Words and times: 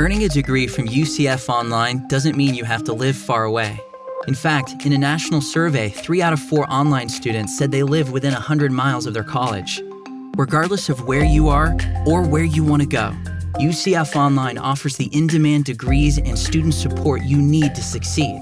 Earning 0.00 0.24
a 0.24 0.28
degree 0.30 0.66
from 0.66 0.88
UCF 0.88 1.50
Online 1.50 2.08
doesn't 2.08 2.34
mean 2.34 2.54
you 2.54 2.64
have 2.64 2.82
to 2.84 2.94
live 2.94 3.14
far 3.14 3.44
away. 3.44 3.78
In 4.28 4.34
fact, 4.34 4.86
in 4.86 4.94
a 4.94 4.98
national 4.98 5.42
survey, 5.42 5.90
three 5.90 6.22
out 6.22 6.32
of 6.32 6.40
four 6.40 6.64
online 6.72 7.10
students 7.10 7.58
said 7.58 7.70
they 7.70 7.82
live 7.82 8.10
within 8.10 8.32
100 8.32 8.72
miles 8.72 9.04
of 9.04 9.12
their 9.12 9.22
college. 9.22 9.82
Regardless 10.38 10.88
of 10.88 11.06
where 11.06 11.26
you 11.26 11.50
are 11.50 11.76
or 12.06 12.22
where 12.22 12.44
you 12.44 12.64
want 12.64 12.80
to 12.80 12.88
go, 12.88 13.10
UCF 13.60 14.16
Online 14.16 14.56
offers 14.56 14.96
the 14.96 15.14
in 15.14 15.26
demand 15.26 15.66
degrees 15.66 16.16
and 16.16 16.38
student 16.38 16.72
support 16.72 17.22
you 17.24 17.36
need 17.36 17.74
to 17.74 17.82
succeed. 17.82 18.40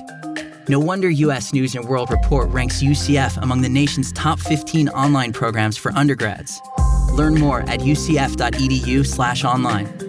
No 0.68 0.79
wonder 0.79 1.11
US 1.11 1.52
News 1.52 1.75
and 1.75 1.88
World 1.88 2.12
Report 2.12 2.48
ranks 2.50 2.80
UCF 2.80 3.36
among 3.43 3.62
the 3.62 3.68
nation's 3.68 4.12
top 4.12 4.38
15 4.38 4.90
online 4.90 5.32
programs 5.32 5.77
for 5.77 5.90
undergrads. 5.96 6.62
Learn 7.14 7.34
more 7.34 7.62
at 7.62 7.80
ucf.edu/online. 7.80 10.07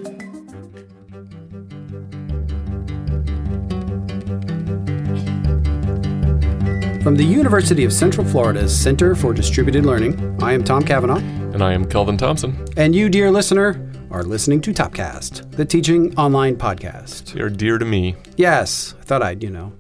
From 7.10 7.16
the 7.16 7.24
University 7.24 7.86
of 7.86 7.92
Central 7.92 8.24
Florida's 8.24 8.72
Center 8.72 9.16
for 9.16 9.34
Distributed 9.34 9.84
Learning, 9.84 10.38
I 10.44 10.54
am 10.54 10.64
Tom 10.64 10.84
Cavanaugh. 10.84 11.18
And 11.18 11.64
I 11.64 11.74
am 11.74 11.84
Kelvin 11.86 12.18
Thompson. 12.18 12.68
And 12.78 12.94
you, 12.94 13.10
dear 13.10 13.32
listener, 13.32 13.92
are 14.12 14.22
listening 14.22 14.62
to 14.62 14.72
Topcast, 14.72 15.50
the 15.54 15.66
teaching 15.66 16.16
online 16.20 16.56
podcast. 16.56 17.34
You're 17.34 17.50
dear 17.50 17.80
to 17.80 17.84
me. 17.84 18.16
Yes, 18.38 18.94
I 19.00 19.04
thought 19.06 19.24
I'd, 19.24 19.42
you 19.42 19.50
know, 19.50 19.74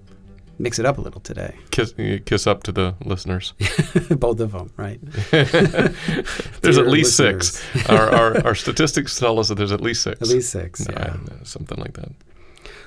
mix 0.58 0.80
it 0.80 0.88
up 0.88 0.98
a 0.98 1.02
little 1.02 1.22
today. 1.22 1.56
Kiss, 1.70 1.94
uh, 2.00 2.18
kiss 2.26 2.48
up 2.48 2.64
to 2.64 2.72
the 2.72 2.96
listeners. 3.06 3.54
Both 4.10 4.40
of 4.40 4.54
them, 4.54 4.74
right? 4.76 5.00
there's 5.30 6.80
at 6.80 6.88
least 6.88 7.20
listeners. 7.20 7.60
six. 7.60 7.90
our, 7.92 8.10
our, 8.10 8.38
our 8.48 8.56
statistics 8.56 9.20
tell 9.20 9.38
us 9.38 9.50
that 9.50 9.56
there's 9.56 9.72
at 9.72 9.82
least 9.82 10.02
six. 10.02 10.20
At 10.20 10.30
least 10.30 10.50
six. 10.50 10.88
Yeah. 10.90 11.16
I- 11.16 11.44
something 11.44 11.78
like 11.78 11.94
that. 11.94 12.10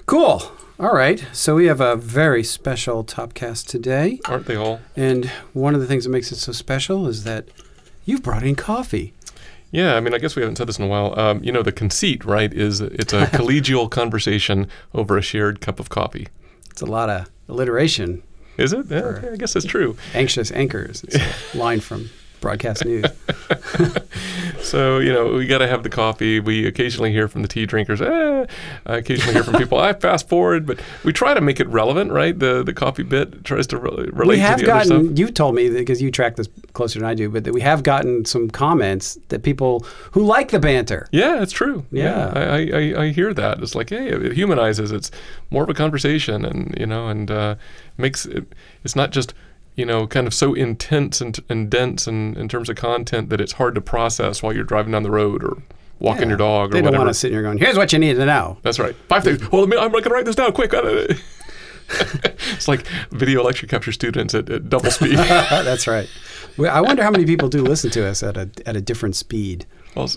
Cool. 0.07 0.43
All 0.79 0.93
right. 0.93 1.25
So 1.33 1.55
we 1.55 1.67
have 1.67 1.81
a 1.81 1.97
very 1.97 2.43
special 2.43 3.05
Topcast 3.05 3.67
today. 3.67 4.21
Aren't 4.27 4.47
they 4.47 4.57
all? 4.57 4.81
And 4.97 5.27
one 5.53 5.75
of 5.75 5.81
the 5.81 5.87
things 5.87 6.05
that 6.05 6.11
makes 6.11 6.33
it 6.33 6.37
so 6.37 6.53
special 6.53 7.07
is 7.07 7.25
that 7.25 7.49
you've 8.05 8.23
brought 8.23 8.43
in 8.43 8.57
coffee. 8.57 9.15
Yeah, 9.71 9.95
I 9.95 10.01
mean, 10.01 10.13
I 10.13 10.19
guess 10.19 10.37
we 10.37 10.43
haven't 10.43 10.57
said 10.57 10.67
this 10.67 10.79
in 10.79 10.85
a 10.85 10.89
while. 10.89 11.19
Um, 11.19 11.43
you 11.43 11.51
know, 11.51 11.63
the 11.63 11.73
conceit, 11.73 12.25
right, 12.25 12.53
is 12.53 12.81
it's 12.81 13.13
a 13.13 13.27
collegial 13.27 13.91
conversation 13.91 14.69
over 14.93 15.17
a 15.17 15.23
shared 15.23 15.61
cup 15.61 15.81
of 15.81 15.89
coffee. 15.89 16.29
It's 16.71 16.83
a 16.83 16.87
lot 16.87 17.09
of 17.09 17.31
alliteration. 17.49 18.23
Is 18.59 18.75
it? 18.75 18.87
Yeah, 18.91 18.99
okay, 18.99 19.31
I 19.31 19.37
guess 19.37 19.55
that's 19.55 19.65
true. 19.65 19.97
Anxious 20.13 20.53
anchors. 20.53 21.05
It's 21.05 21.17
a 21.55 21.57
line 21.59 21.81
from 21.81 22.11
broadcast 22.43 22.85
news. 22.85 23.05
So, 24.63 24.99
you 24.99 25.13
know, 25.13 25.33
we 25.35 25.47
got 25.47 25.59
to 25.59 25.67
have 25.67 25.83
the 25.83 25.89
coffee. 25.91 26.39
We 26.41 26.67
occasionally 26.67 27.11
hear 27.13 27.27
from 27.29 27.43
the 27.43 27.49
tea 27.49 27.67
drinkers. 27.67 28.01
Eh. 28.01 28.47
I 28.87 28.97
occasionally 28.97 29.35
hear 29.35 29.43
from 29.45 29.55
people. 29.55 29.79
I 29.79 29.93
fast 29.93 30.29
forward, 30.29 30.67
but 30.67 30.81
we 31.05 31.13
try 31.13 31.35
to 31.35 31.41
make 31.41 31.59
it 31.61 31.69
relevant, 31.69 32.13
right? 32.13 32.39
The 32.39 32.63
the 32.63 32.73
coffee 32.73 33.03
bit 33.03 33.45
tries 33.45 33.67
to 33.69 33.79
re- 33.79 34.09
relate 34.13 34.29
we 34.29 34.37
to 34.37 34.43
have 34.43 34.59
the 34.61 34.71
other 34.71 34.85
gotten 34.91 35.05
stuff. 35.07 35.19
you've 35.19 35.35
told 35.35 35.55
me 35.55 35.69
because 35.69 36.01
you 36.01 36.11
track 36.11 36.37
this 36.37 36.49
closer 36.75 36.99
than 36.99 37.09
i 37.09 37.15
do 37.15 37.29
but 37.29 37.45
that 37.45 37.53
we 37.53 37.61
have 37.61 37.83
gotten 37.83 38.25
some 38.25 38.49
comments 38.49 39.19
that 39.29 39.43
people 39.43 39.81
who 40.13 40.23
like 40.23 40.51
the 40.51 40.59
banter 40.59 41.07
Yeah, 41.11 41.43
it's 41.43 41.53
true. 41.53 41.85
Yeah. 41.91 42.33
I, 42.35 42.41
I, 42.41 42.59
I, 42.59 43.03
I 43.05 43.09
hear 43.11 43.35
that. 43.35 43.61
It's 43.63 43.75
like, 43.75 43.91
hey, 43.91 44.09
it 44.09 44.33
humanizes. 44.33 44.91
It's 44.93 45.11
more 45.51 45.65
of 45.65 45.69
a 45.69 45.75
conversation, 45.75 46.45
and 46.45 46.75
you 46.79 46.87
know, 46.87 47.09
and 47.09 47.31
uh, 47.31 47.55
makes 47.99 48.25
it. 48.27 48.47
It's 48.85 48.97
not 48.97 49.11
just 49.11 49.35
you 49.75 49.87
know, 49.87 50.07
kind 50.07 50.27
of 50.27 50.35
so 50.35 50.55
intense 50.55 51.21
and, 51.21 51.39
and 51.49 51.71
dense 51.71 52.07
in, 52.07 52.37
in 52.37 52.49
terms 52.49 52.69
of 52.69 52.77
content 52.77 53.31
that 53.31 53.41
it's 53.41 53.53
hard 53.53 53.75
to 53.75 53.81
process 53.81 54.43
while 54.43 54.53
you're 54.53 54.65
driving 54.65 54.93
down 54.93 55.03
the 55.03 55.11
road 55.11 55.43
or 55.43 55.63
walking 55.99 56.23
Yeah. 56.25 56.29
your 56.31 56.37
dog 56.39 56.71
or 56.71 56.73
they 56.75 56.79
don't 56.81 56.87
whatever. 56.87 57.05
want 57.05 57.15
to 57.15 57.19
sit 57.19 57.31
here 57.33 57.43
going 57.43 57.59
here's 57.59 57.77
what 57.79 57.93
you 57.93 57.99
need 57.99 58.15
to 58.15 58.27
know 58.27 58.59
That's 58.63 58.79
right. 58.79 58.95
Five 59.09 59.25
things. 59.25 59.51
Well, 59.51 59.63
let 59.63 59.71
me- 59.71 59.77
I'm 59.79 59.91
going 59.93 60.03
to 60.05 60.11
write 60.11 60.25
this 60.25 60.35
down 60.37 60.53
quick. 60.53 60.73
it's 62.53 62.69
like 62.69 62.87
video 63.11 63.43
lecture 63.43 63.67
capture 63.67 63.93
students 63.93 64.35
at, 64.35 64.49
at 64.51 64.69
double 64.69 64.91
speed. 64.91 65.17
that's 65.19 65.87
right 65.87 66.09
i 66.71 66.81
wonder 66.81 67.03
how 67.03 67.11
many 67.11 67.25
people 67.25 67.49
do 67.49 67.63
listen 67.63 67.91
to 67.91 68.07
us 68.07 68.23
at 68.23 68.37
a, 68.37 68.49
at 68.67 68.77
a 68.77 68.81
different 68.81 69.17
speed 69.17 69.67
Well, 69.95 70.09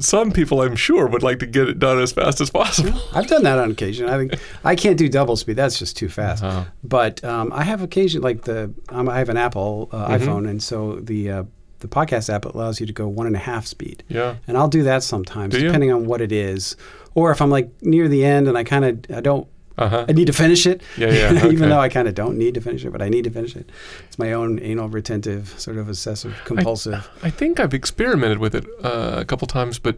some 0.00 0.30
people, 0.30 0.60
I'm 0.60 0.76
sure, 0.76 1.06
would 1.06 1.22
like 1.22 1.38
to 1.38 1.46
get 1.46 1.66
it 1.68 1.78
done 1.78 1.98
as 1.98 2.12
fast 2.12 2.40
as 2.42 2.50
possible. 2.50 2.92
I've 3.14 3.26
done 3.28 3.44
that 3.44 3.58
on 3.58 3.70
occasion. 3.70 4.06
I 4.10 4.18
think 4.18 4.34
I 4.62 4.76
can't 4.76 4.98
do 4.98 5.08
double 5.08 5.36
speed. 5.36 5.56
That's 5.56 5.78
just 5.78 5.96
too 5.96 6.10
fast. 6.10 6.44
Uh-huh. 6.44 6.64
But 6.84 7.24
um, 7.24 7.50
I 7.50 7.62
have 7.64 7.80
occasion 7.80 8.20
like 8.20 8.42
the 8.42 8.74
um, 8.90 9.08
I 9.08 9.16
have 9.16 9.30
an 9.30 9.38
Apple 9.38 9.88
uh, 9.90 10.08
Mm-hmm. 10.08 10.28
iPhone, 10.28 10.50
and 10.50 10.62
so 10.62 10.96
the 11.00 11.30
uh, 11.30 11.44
the 11.78 11.88
podcast 11.88 12.28
app 12.28 12.44
allows 12.44 12.78
you 12.78 12.86
to 12.86 12.92
go 12.92 13.08
one 13.08 13.26
and 13.26 13.34
a 13.34 13.38
half 13.38 13.66
speed. 13.66 14.02
Yeah. 14.08 14.36
And 14.46 14.58
I'll 14.58 14.68
do 14.68 14.82
that 14.82 15.02
sometimes, 15.02 15.54
Do 15.54 15.60
depending 15.64 15.90
on 15.92 16.04
what 16.04 16.20
it 16.20 16.30
is, 16.30 16.76
or 17.14 17.30
if 17.32 17.40
I'm 17.40 17.48
like 17.50 17.70
near 17.80 18.08
the 18.08 18.26
end 18.26 18.48
and 18.48 18.58
I 18.58 18.64
kind 18.64 18.84
of 18.84 19.16
I 19.16 19.20
don't. 19.22 19.46
Uh-huh. 19.78 20.04
I 20.08 20.12
need 20.12 20.26
to 20.26 20.32
finish 20.32 20.66
it, 20.66 20.82
Yeah, 20.98 21.10
yeah, 21.10 21.32
even 21.36 21.46
okay. 21.56 21.68
though 21.68 21.80
I 21.80 21.88
kind 21.88 22.06
of 22.08 22.14
don't 22.14 22.36
need 22.36 22.54
to 22.54 22.60
finish 22.60 22.84
it, 22.84 22.90
but 22.92 23.00
I 23.00 23.08
need 23.08 23.24
to 23.24 23.30
finish 23.30 23.56
it. 23.56 23.70
It's 24.06 24.18
my 24.18 24.32
own 24.32 24.58
anal 24.60 24.88
retentive, 24.88 25.58
sort 25.58 25.78
of 25.78 25.88
obsessive 25.88 26.34
compulsive. 26.44 27.08
I 27.22 27.30
think 27.30 27.58
I've 27.58 27.72
experimented 27.74 28.38
with 28.38 28.54
it 28.54 28.66
uh, 28.84 29.14
a 29.16 29.24
couple 29.24 29.46
times, 29.46 29.78
but 29.78 29.96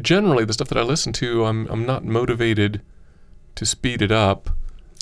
generally 0.00 0.44
the 0.44 0.52
stuff 0.52 0.68
that 0.68 0.78
I 0.78 0.82
listen 0.82 1.12
to, 1.14 1.44
I'm 1.44 1.66
I'm 1.68 1.86
not 1.86 2.04
motivated 2.04 2.80
to 3.54 3.64
speed 3.66 4.02
it 4.02 4.10
up. 4.10 4.50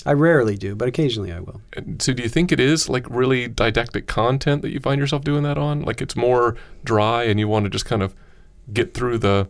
I 0.05 0.13
rarely 0.13 0.57
do, 0.57 0.75
but 0.75 0.87
occasionally 0.87 1.31
I 1.31 1.39
will. 1.39 1.61
So 1.99 2.11
do 2.13 2.23
you 2.23 2.29
think 2.29 2.51
it 2.51 2.59
is 2.59 2.89
like 2.89 3.07
really 3.09 3.47
didactic 3.47 4.07
content 4.07 4.61
that 4.63 4.71
you 4.71 4.79
find 4.79 4.99
yourself 4.99 5.23
doing 5.23 5.43
that 5.43 5.57
on? 5.57 5.81
Like 5.83 6.01
it's 6.01 6.15
more 6.15 6.55
dry 6.83 7.23
and 7.23 7.39
you 7.39 7.47
want 7.47 7.65
to 7.65 7.69
just 7.69 7.85
kind 7.85 8.01
of 8.01 8.15
get 8.73 8.93
through 8.93 9.19
the 9.19 9.47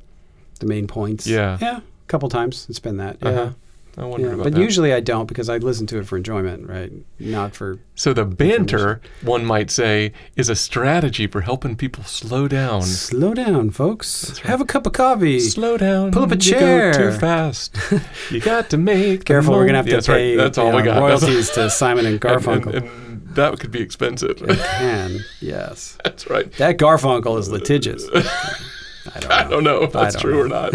The 0.60 0.66
main 0.66 0.88
points. 0.88 1.26
Yeah. 1.26 1.58
Yeah. 1.62 1.78
A 1.78 2.08
couple 2.08 2.28
times 2.30 2.68
it's 2.70 2.80
been 2.80 2.98
that. 2.98 3.18
Yeah. 3.22 3.30
uh-huh. 3.30 3.50
I 3.98 4.06
wonder 4.06 4.28
Yeah, 4.28 4.34
about 4.36 4.44
but 4.46 4.54
that. 4.54 4.62
usually 4.62 4.94
I 4.94 5.02
don't 5.02 5.26
because 5.28 5.50
I 5.50 5.58
listen 5.58 5.86
to 5.88 6.00
it 6.00 6.06
for 6.08 6.16
enjoyment, 6.18 6.68
right? 6.70 6.92
Not 7.20 7.56
for. 7.56 7.78
so 7.96 8.14
the 8.14 8.24
banter, 8.26 9.02
one 9.22 9.46
might 9.46 9.70
say, 9.70 10.14
is 10.38 10.48
a 10.50 10.56
strategy 10.56 11.28
for 11.28 11.42
helping 11.42 11.76
people 11.76 12.04
slow 12.06 12.48
down. 12.48 12.84
Slow 12.84 13.34
down, 13.34 13.70
folks. 13.72 14.38
Have 14.40 14.62
a 14.62 14.66
cup 14.66 14.86
of 14.88 14.94
coffee. 14.94 15.40
Slow 15.42 15.78
down. 15.78 16.12
Pull 16.12 16.24
up 16.24 16.32
a 16.32 16.38
chair. 16.38 16.88
you. 16.88 16.94
Go 16.94 17.12
too 17.12 17.18
fast. 17.18 17.76
you 18.32 18.40
got 18.40 18.70
to 18.70 18.78
make. 18.78 19.26
Careful, 19.26 19.54
we're 19.56 19.66
gonna 19.66 19.80
have 19.80 19.86
to. 19.86 19.92
Yeah, 19.92 19.98
that's 19.98 20.08
pay 20.08 20.38
Right. 20.38 20.44
That's 20.44 20.58
all 20.58 20.70
you 20.72 20.78
we 20.78 20.84
got. 20.84 21.00
Royalties 21.02 21.50
to 21.52 21.70
Simon 21.70 22.06
and 22.06 22.14
and- 22.26 22.42
Garfunkel. 22.44 22.74
and, 22.76 22.86
and 22.88 23.36
that 23.36 23.60
could 23.60 23.72
be 23.72 23.82
expensive. 23.82 24.42
It 24.42 24.58
can 24.60 25.20
yes, 25.42 25.98
that's 26.04 26.30
right. 26.30 26.52
that 26.54 26.78
Garfunkel 26.78 27.38
is 27.40 27.50
litigious. 27.50 28.08
I 28.14 29.20
don't 29.20 29.30
know. 29.30 29.36
I 29.36 29.44
don't 29.50 29.64
know 29.64 29.84
if 29.84 29.92
that's 29.94 30.16
true 30.20 30.34
know. 30.34 30.40
or 30.40 30.48
not. 30.48 30.74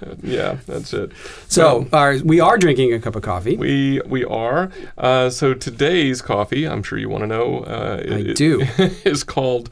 yeah, 0.22 0.58
that's 0.66 0.92
it. 0.92 1.12
So, 1.48 1.86
our, 1.92 2.18
we 2.18 2.40
are 2.40 2.58
drinking 2.58 2.92
a 2.92 3.00
cup 3.00 3.16
of 3.16 3.22
coffee. 3.22 3.56
We 3.56 4.00
we 4.06 4.24
are. 4.24 4.70
Uh, 4.98 5.30
so 5.30 5.54
today's 5.54 6.20
coffee, 6.22 6.66
I'm 6.66 6.82
sure 6.82 6.98
you 6.98 7.08
want 7.08 7.22
to 7.22 7.26
know. 7.26 7.60
Uh, 7.60 8.02
I 8.02 8.14
it- 8.16 8.36
do. 8.36 8.60
is 9.04 9.24
called 9.24 9.70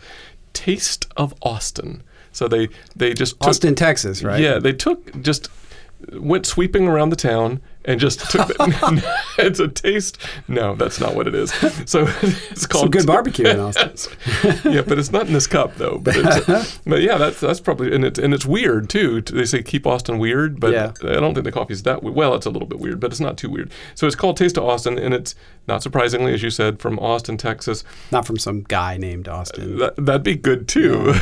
Taste 0.53 1.07
of 1.17 1.35
Austin. 1.43 2.03
So 2.33 2.49
they 2.49 2.69
they 2.97 3.15
just 3.15 3.39
took, 3.41 3.49
Austin, 3.49 3.75
Texas, 3.75 4.23
right? 4.23 4.41
Yeah, 4.41 4.59
they 4.59 4.73
took 4.73 5.21
just 5.21 5.49
went 6.13 6.47
sweeping 6.47 6.89
around 6.89 7.11
the 7.11 7.17
town 7.17 7.61
and 7.85 8.01
just 8.01 8.21
took. 8.31 8.49
The, 8.49 9.23
it's 9.39 9.61
a 9.61 9.69
taste. 9.69 10.19
No, 10.49 10.75
that's 10.75 11.01
not 11.01 11.15
what 11.15 11.27
it 11.27 11.35
is. 11.35 11.53
So 11.87 12.07
it's 12.23 12.67
called 12.67 12.85
Some 12.85 12.91
good 12.91 13.07
barbecue 13.07 13.47
in 13.47 13.59
Austin. 13.61 13.93
yeah, 14.73 14.83
but 14.83 14.99
it's 14.99 15.13
not 15.13 15.27
in 15.27 15.33
this 15.33 15.47
cup 15.47 15.75
though. 15.77 15.99
But, 15.99 16.79
but 16.87 17.03
yeah, 17.03 17.19
that's 17.19 17.41
that's 17.41 17.61
probably 17.61 17.95
and 17.95 18.05
it's 18.05 18.19
and 18.19 18.33
it's 18.35 18.47
weird 18.47 18.89
too. 18.89 19.21
They 19.21 19.45
say 19.45 19.63
keep 19.63 19.87
Austin 19.87 20.19
weird, 20.19 20.61
but 20.61 20.73
Yeah. 20.73 20.93
I 21.03 21.21
don't 21.21 21.35
think 21.35 21.45
the 21.45 21.53
coffee's 21.53 21.83
that. 21.85 22.03
Well, 22.03 22.35
it's 22.35 22.47
a 22.47 22.51
little 22.51 22.69
bit 22.69 22.79
weird, 22.79 23.01
but 23.01 23.11
it's 23.11 23.21
not 23.21 23.37
too 23.37 23.51
weird. 23.51 23.73
So 23.95 24.07
it's 24.07 24.17
called 24.17 24.37
Taste 24.37 24.57
of 24.57 24.65
Austin, 24.65 24.99
and 24.99 25.15
it's 25.15 25.35
not 25.69 25.83
surprisingly, 25.83 26.35
as 26.35 26.43
you 26.43 26.51
said, 26.51 26.81
from 26.81 26.99
Austin, 26.99 27.37
Texas. 27.37 27.85
Not 28.11 28.27
from 28.27 28.39
some 28.39 28.63
guy 28.63 28.97
named 28.97 29.29
Austin. 29.29 29.79
That 29.79 29.97
that'd 29.97 30.23
be 30.23 30.37
good 30.37 30.69
too. 30.69 31.15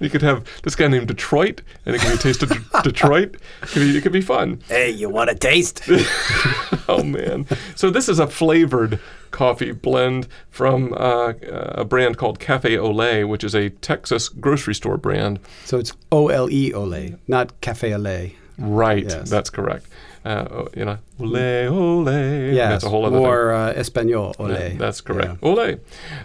You 0.00 0.10
could 0.10 0.22
have 0.22 0.44
this 0.62 0.74
guy 0.74 0.88
named 0.88 1.08
Detroit, 1.08 1.62
and 1.84 1.94
it 1.94 2.00
could 2.00 2.08
be 2.08 2.14
a 2.14 2.18
Taste 2.18 2.42
of 2.42 2.50
D- 2.50 2.58
Detroit. 2.82 3.36
It 3.62 3.68
could 3.68 3.80
be, 3.80 3.96
it 3.98 4.00
could 4.02 4.12
be 4.12 4.20
fun. 4.20 4.60
Hey, 4.68 4.90
you 4.90 5.08
want 5.08 5.30
a 5.30 5.34
taste? 5.34 5.82
oh 6.88 7.02
man! 7.04 7.46
So 7.74 7.90
this 7.90 8.08
is 8.08 8.18
a 8.18 8.26
flavored 8.26 8.98
coffee 9.30 9.72
blend 9.72 10.28
from 10.50 10.94
uh, 10.96 11.32
a 11.42 11.84
brand 11.84 12.16
called 12.16 12.38
Cafe 12.38 12.70
Olé, 12.76 13.28
which 13.28 13.44
is 13.44 13.54
a 13.54 13.70
Texas 13.70 14.28
grocery 14.28 14.74
store 14.74 14.96
brand. 14.96 15.38
so 15.64 15.78
it's 15.78 15.92
O 16.12 16.28
L 16.28 16.50
E 16.50 16.72
Ole, 16.72 17.16
not 17.26 17.60
Cafe 17.60 17.92
Ole. 17.94 18.32
Right, 18.58 19.04
Yes. 19.04 19.28
that's 19.28 19.50
correct. 19.50 19.86
Uh, 20.26 20.48
oh, 20.50 20.68
you 20.76 20.84
know, 20.84 20.98
Olé 21.20 21.68
Olé. 21.70 22.52
Yeah, 22.54 22.70
that's 22.70 22.84
a 22.84 22.88
whole 22.88 23.06
other 23.06 23.16
thing. 23.16 23.26
or 23.26 23.52
uh, 23.52 23.72
Espanol 23.82 24.34
Ole. 24.40 24.50
Yeah, 24.50 24.68
that's 24.76 25.00
correct. 25.00 25.38
Yeah. 25.40 25.48
Ole. 25.48 25.76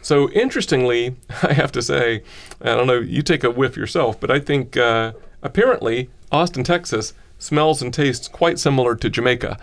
So 0.01 0.29
interestingly, 0.31 1.15
I 1.43 1.53
have 1.53 1.71
to 1.73 1.81
say, 1.81 2.23
I 2.61 2.75
don't 2.75 2.87
know, 2.87 2.99
you 2.99 3.21
take 3.21 3.43
a 3.43 3.51
whiff 3.51 3.77
yourself, 3.77 4.19
but 4.19 4.31
I 4.31 4.39
think 4.39 4.75
uh, 4.75 5.13
apparently 5.43 6.09
Austin, 6.31 6.63
Texas 6.63 7.13
smells 7.37 7.81
and 7.81 7.93
tastes 7.93 8.27
quite 8.27 8.57
similar 8.59 8.95
to 8.95 9.09
Jamaica. 9.09 9.57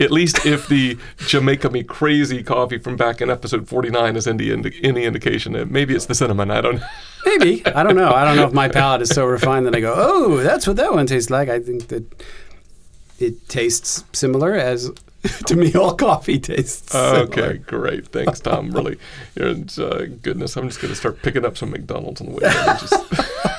at 0.00 0.10
least 0.10 0.44
if 0.46 0.66
the 0.68 0.96
Jamaica 1.26 1.70
Me 1.70 1.82
Crazy 1.84 2.42
coffee 2.42 2.78
from 2.78 2.96
back 2.96 3.20
in 3.20 3.30
episode 3.30 3.68
49 3.68 4.16
is 4.16 4.26
any, 4.26 4.50
indi- 4.50 4.80
any 4.82 5.04
indication, 5.04 5.54
uh, 5.56 5.64
maybe 5.68 5.94
it's 5.94 6.06
the 6.06 6.14
cinnamon. 6.14 6.50
I 6.50 6.60
don't 6.60 6.76
know. 6.76 6.86
Maybe 7.26 7.66
I 7.66 7.82
don't 7.82 7.96
know. 7.96 8.10
I 8.12 8.24
don't 8.24 8.36
know 8.36 8.46
if 8.46 8.52
my 8.54 8.68
palate 8.68 9.02
is 9.02 9.10
so 9.10 9.26
refined 9.26 9.66
that 9.66 9.74
I 9.74 9.80
go, 9.80 9.92
oh, 9.94 10.36
that's 10.38 10.66
what 10.66 10.76
that 10.76 10.92
one 10.94 11.06
tastes 11.06 11.30
like. 11.30 11.48
I 11.48 11.58
think 11.58 11.88
that 11.88 12.04
it 13.18 13.48
tastes 13.48 14.04
similar 14.12 14.54
as 14.54 14.90
to 15.46 15.56
me 15.56 15.74
all 15.74 15.94
coffee 15.94 16.38
tastes. 16.38 16.94
Okay, 16.94 17.40
similar. 17.40 17.54
great. 17.66 18.08
Thanks, 18.08 18.40
Tom. 18.40 18.70
Really, 18.70 18.98
uh, 19.78 20.06
goodness, 20.22 20.56
I'm 20.56 20.68
just 20.68 20.80
going 20.80 20.92
to 20.92 20.96
start 20.96 21.22
picking 21.22 21.44
up 21.44 21.56
some 21.56 21.70
McDonald's 21.70 22.20
on 22.20 22.28
the 22.28 22.32
way. 22.34 22.40
Just 22.42 22.94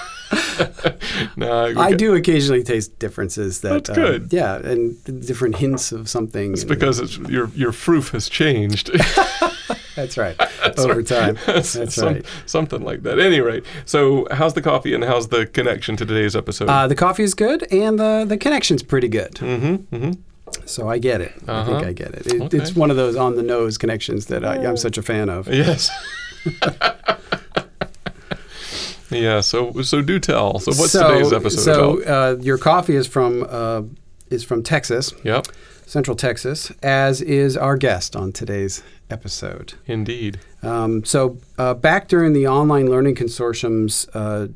no, 1.36 1.74
I 1.78 1.94
do 1.94 2.16
occasionally 2.16 2.64
taste 2.64 2.98
differences. 3.00 3.62
That 3.62 3.86
That's 3.86 3.90
uh, 3.90 3.94
good. 3.96 4.34
yeah, 4.34 4.56
and 4.58 5.02
different 5.26 5.58
hints 5.58 5.92
of 5.92 6.10
something. 6.10 6.54
It's 6.54 6.64
because 6.64 7.00
it's, 7.00 7.18
your 7.18 7.50
your 7.56 7.72
proof 7.72 8.10
has 8.12 8.30
changed. 8.30 8.92
that's 9.96 10.18
right. 10.18 10.36
Over 10.78 11.02
time, 11.04 11.38
that's 11.46 11.94
Some- 11.96 12.14
right. 12.14 12.26
Something 12.46 12.84
like 12.84 13.04
that. 13.04 13.20
At 13.20 13.26
any 13.26 13.40
rate, 13.42 13.64
so 13.86 14.28
how's 14.32 14.54
the 14.54 14.62
coffee 14.62 14.94
and 14.94 15.04
how's 15.04 15.28
the 15.30 15.46
connection 15.46 15.96
to 15.98 16.06
today's 16.06 16.36
episode? 16.36 16.70
Uh, 16.70 16.88
the 16.88 16.96
coffee 16.96 17.24
is 17.24 17.34
good, 17.34 17.64
and 17.72 18.00
the 18.00 18.26
the 18.28 18.38
connection's 18.38 18.84
pretty 18.84 19.08
good. 19.08 19.34
mm-hmm. 19.36 19.96
Mm-hmm. 19.96 20.12
So 20.66 20.90
I 20.90 20.98
get 20.98 21.22
it. 21.22 21.34
I 21.48 21.52
Uh-huh. 21.52 21.66
think 21.80 21.88
I 21.88 21.94
get 21.94 22.14
it. 22.16 22.28
it 22.28 22.42
Okay. 22.42 22.58
It's 22.58 22.76
one 22.76 22.90
of 22.90 22.98
those 22.98 23.16
on 23.16 23.36
the 23.36 23.44
nose 23.44 23.78
connections 23.78 24.26
that 24.28 24.44
I, 24.44 24.66
I'm 24.66 24.78
such 24.78 24.98
a 24.98 25.02
fan 25.04 25.30
of. 25.30 25.48
Yes. 25.48 25.90
Yeah. 29.10 29.42
So 29.42 29.82
so 29.82 30.02
do 30.02 30.20
tell. 30.20 30.60
So 30.60 30.72
what's 30.74 30.92
so, 30.92 31.08
today's 31.12 31.34
episode 31.34 31.62
So 31.62 31.98
about? 32.02 32.40
uh, 32.40 32.42
your 32.42 32.58
coffee 32.58 32.96
is 32.96 33.08
from 33.08 33.46
uh, 33.50 33.84
is 34.30 34.44
from 34.44 34.64
Texas, 34.64 35.14
Yep. 35.24 35.48
Central 35.86 36.16
Texas, 36.16 36.72
as 36.84 37.22
is 37.22 37.58
our 37.58 37.76
guest 37.78 38.16
on 38.16 38.32
today's 38.32 38.84
episode. 39.10 39.74
Indeed. 39.88 40.40
Um, 40.62 41.04
so 41.04 41.38
uh, 41.58 41.74
back 41.74 42.08
during 42.08 42.34
the 42.34 42.48
Online 42.48 42.88
Learning 42.88 43.16
Consortium's 43.16 44.08
uh, 44.14 44.50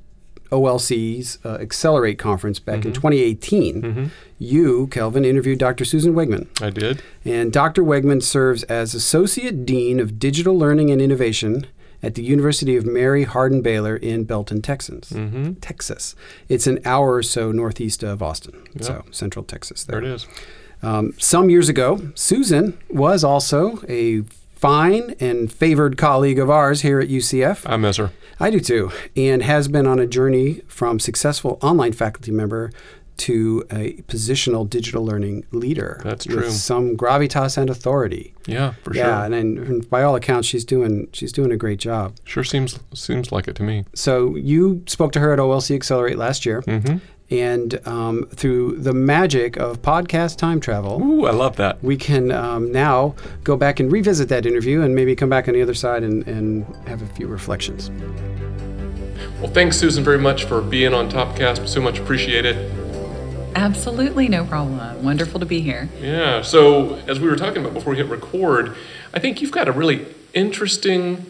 OLC's 0.51 1.39
uh, 1.43 1.55
Accelerate 1.59 2.19
conference 2.19 2.59
back 2.59 2.85
in 2.85 2.93
2018, 2.93 3.81
Mm-hmm. 3.81 4.05
you, 4.37 4.85
Kelvin, 4.87 5.25
interviewed 5.25 5.57
Dr. 5.57 5.83
Susan 5.85 6.13
Wegman. 6.13 6.45
I 6.61 6.69
did. 6.69 7.01
And 7.25 7.51
Dr. 7.51 7.83
Wegman 7.83 8.21
serves 8.21 8.61
as 8.63 8.93
Associate 8.93 9.65
Dean 9.65 9.99
of 9.99 10.19
Digital 10.19 10.55
Learning 10.55 10.91
and 10.91 11.01
Innovation 11.01 11.65
at 12.03 12.13
the 12.15 12.23
University 12.23 12.75
of 12.75 12.85
Mary 12.85 13.23
Hardin 13.23 13.61
Baylor 13.61 13.95
in 13.95 14.25
Belton, 14.25 14.61
Texas. 14.61 15.09
Mm-hmm. 15.11 15.53
Texas. 15.53 16.15
It's 16.49 16.67
an 16.67 16.79
hour 16.85 17.15
or 17.15 17.23
so 17.23 17.51
northeast 17.51 18.03
of 18.03 18.21
Austin, 18.21 18.61
Yeah. 18.75 18.81
so 18.83 19.05
central 19.11 19.43
Texas. 19.45 19.83
There 19.85 19.99
There. 20.01 20.11
it 20.11 20.13
is. 20.15 20.27
Um, 20.83 21.13
some 21.17 21.49
years 21.49 21.69
ago, 21.69 22.11
Susan 22.13 22.77
was 22.89 23.23
also 23.23 23.79
a 23.87 24.21
fine 24.53 25.15
and 25.19 25.51
favored 25.51 25.97
colleague 25.97 26.39
of 26.39 26.49
ours 26.49 26.81
here 26.81 26.99
at 26.99 27.07
UCF. 27.09 27.63
I 27.65 27.77
miss 27.77 27.97
her. 27.97 28.11
I 28.39 28.49
do 28.49 28.59
too, 28.59 28.91
and 29.15 29.41
has 29.43 29.67
been 29.69 29.87
on 29.87 29.99
a 29.99 30.05
journey 30.07 30.61
from 30.67 30.99
successful 30.99 31.57
online 31.61 31.93
faculty 31.93 32.31
member 32.31 32.71
to 33.17 33.63
a 33.71 33.93
positional 34.07 34.69
digital 34.69 35.05
learning 35.05 35.45
leader. 35.51 36.01
That's 36.03 36.25
with 36.27 36.37
true. 36.39 36.49
some 36.49 36.97
gravitas 36.97 37.57
and 37.57 37.69
authority. 37.69 38.33
Yeah, 38.47 38.73
for 38.83 38.93
yeah, 38.95 39.25
sure. 39.27 39.35
and, 39.37 39.57
and 39.59 39.89
by 39.89 40.03
all 40.03 40.15
accounts, 40.15 40.47
she's 40.47 40.65
doing 40.65 41.07
she's 41.13 41.31
doing 41.31 41.51
a 41.51 41.57
great 41.57 41.79
job. 41.79 42.15
Sure 42.25 42.43
seems 42.43 42.79
seems 42.93 43.31
like 43.31 43.47
it 43.47 43.55
to 43.55 43.63
me. 43.63 43.85
So 43.93 44.35
you 44.35 44.83
spoke 44.87 45.11
to 45.13 45.19
her 45.19 45.31
at 45.33 45.39
OLC 45.39 45.75
Accelerate 45.75 46.17
last 46.17 46.45
year, 46.45 46.61
Mm-hmm. 46.63 46.97
and 47.29 47.87
um, 47.87 48.25
through 48.33 48.77
the 48.79 48.93
magic 48.93 49.57
of 49.57 49.81
podcast 49.81 50.37
time 50.37 50.59
travel, 50.59 51.01
Ooh, 51.01 51.25
I 51.25 51.31
love 51.31 51.55
that. 51.57 51.81
we 51.83 51.95
can 51.97 52.31
um, 52.31 52.71
now 52.71 53.15
go 53.43 53.55
back 53.55 53.79
and 53.79 53.91
revisit 53.91 54.27
that 54.29 54.45
interview 54.45 54.81
and 54.81 54.93
maybe 54.95 55.15
come 55.15 55.29
back 55.29 55.47
on 55.47 55.53
the 55.53 55.61
other 55.61 55.73
side 55.75 56.03
and, 56.03 56.27
and 56.27 56.65
have 56.87 57.01
a 57.01 57.07
few 57.07 57.27
reflections. 57.27 57.89
Well, 59.41 59.51
thanks, 59.51 59.77
Susan, 59.77 60.03
very 60.03 60.17
much 60.19 60.45
for 60.45 60.61
being 60.61 60.93
on 60.93 61.09
Topcast. 61.09 61.67
So 61.67 61.81
much 61.81 61.99
appreciated. 61.99 62.55
Absolutely 63.55 64.27
no 64.27 64.45
problem. 64.45 65.03
Wonderful 65.03 65.39
to 65.39 65.45
be 65.45 65.61
here. 65.61 65.89
Yeah. 65.99 66.41
So 66.41 66.95
as 67.07 67.19
we 67.19 67.27
were 67.27 67.35
talking 67.35 67.61
about 67.61 67.73
before 67.73 67.91
we 67.91 67.97
hit 67.97 68.07
record, 68.07 68.75
I 69.13 69.19
think 69.19 69.41
you've 69.41 69.51
got 69.51 69.67
a 69.67 69.71
really 69.71 70.05
interesting 70.33 71.25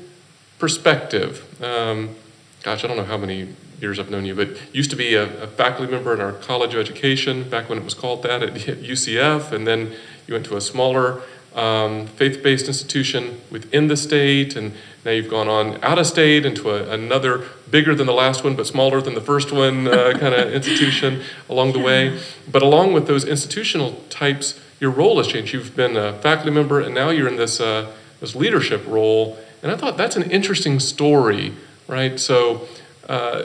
perspective. 0.59 1.61
Um, 1.61 2.15
gosh, 2.63 2.83
I 2.83 2.87
don't 2.87 2.97
know 2.97 3.03
how 3.03 3.17
many 3.17 3.49
years 3.81 3.99
I've 3.99 4.09
known 4.09 4.25
you, 4.25 4.33
but 4.35 4.49
used 4.73 4.89
to 4.91 4.95
be 4.95 5.13
a, 5.13 5.43
a 5.43 5.47
faculty 5.47 5.91
member 5.91 6.13
in 6.13 6.21
our 6.21 6.31
College 6.31 6.73
of 6.73 6.79
Education 6.79 7.49
back 7.49 7.67
when 7.67 7.77
it 7.77 7.83
was 7.83 7.93
called 7.93 8.23
that 8.23 8.41
at 8.41 8.53
UCF, 8.53 9.51
and 9.51 9.67
then 9.67 9.93
you 10.25 10.33
went 10.33 10.45
to 10.45 10.55
a 10.55 10.61
smaller 10.61 11.21
um, 11.55 12.07
faith-based 12.07 12.67
institution 12.67 13.41
within 13.51 13.87
the 13.87 13.97
state, 13.97 14.55
and 14.55 14.73
now 15.05 15.11
you've 15.11 15.29
gone 15.29 15.47
on 15.47 15.83
out 15.83 15.99
of 15.99 16.07
state 16.07 16.45
into 16.45 16.69
a, 16.71 16.89
another 16.89 17.45
bigger 17.69 17.93
than 17.95 18.07
the 18.07 18.13
last 18.13 18.43
one, 18.43 18.55
but 18.55 18.67
smaller 18.67 19.01
than 19.01 19.13
the 19.13 19.21
first 19.21 19.51
one 19.51 19.87
uh, 19.87 20.13
kind 20.19 20.33
of 20.33 20.53
institution 20.53 21.21
along 21.49 21.73
the 21.73 21.79
way. 21.79 22.19
But 22.51 22.61
along 22.61 22.93
with 22.93 23.07
those 23.07 23.25
institutional 23.25 24.01
types, 24.09 24.59
your 24.79 24.91
role 24.91 25.17
has 25.17 25.27
changed. 25.27 25.53
You've 25.53 25.75
been 25.75 25.97
a 25.97 26.13
faculty 26.19 26.51
member, 26.51 26.79
and 26.79 26.93
now 26.93 27.09
you're 27.09 27.27
in 27.27 27.37
this 27.37 27.59
uh, 27.59 27.91
this 28.19 28.35
leadership 28.35 28.85
role. 28.87 29.37
And 29.61 29.71
I 29.71 29.75
thought 29.75 29.97
that's 29.97 30.15
an 30.15 30.29
interesting 30.31 30.79
story, 30.79 31.53
right? 31.87 32.19
So, 32.19 32.67
uh, 33.07 33.43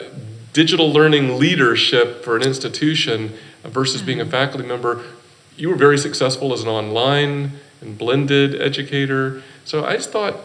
digital 0.53 0.91
learning 0.91 1.37
leadership 1.37 2.23
for 2.23 2.35
an 2.35 2.43
institution 2.43 3.33
versus 3.63 4.01
being 4.01 4.19
a 4.19 4.25
faculty 4.25 4.67
member. 4.67 5.03
You 5.57 5.69
were 5.69 5.75
very 5.75 5.97
successful 5.97 6.53
as 6.53 6.61
an 6.61 6.69
online 6.69 7.59
and 7.81 7.97
blended 7.97 8.59
educator. 8.59 9.41
So 9.65 9.85
I 9.85 9.95
just 9.95 10.11
thought, 10.11 10.35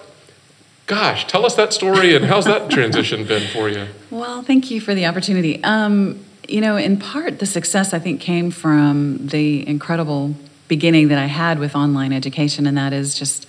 gosh, 0.87 1.27
tell 1.27 1.45
us 1.47 1.55
that 1.55 1.73
story 1.73 2.15
and 2.15 2.25
how's 2.25 2.45
that 2.45 2.71
transition 2.71 3.25
been 3.29 3.49
for 3.49 3.69
you? 3.69 3.89
Well, 4.11 4.43
thank 4.43 4.71
you 4.71 4.81
for 4.81 4.95
the 4.95 5.07
opportunity. 5.07 5.63
Um, 5.65 6.25
you 6.49 6.61
know, 6.61 6.77
in 6.77 6.99
part, 6.99 7.39
the 7.39 7.47
success 7.47 7.95
I 7.95 7.99
think 7.99 8.21
came 8.21 8.51
from 8.51 9.29
the 9.29 9.67
incredible 9.67 10.35
beginning 10.69 11.09
that 11.09 11.19
I 11.19 11.27
had 11.27 11.59
with 11.59 11.75
online 11.75 12.13
education, 12.13 12.67
and 12.67 12.77
that 12.77 12.93
is 12.93 13.19
just, 13.19 13.47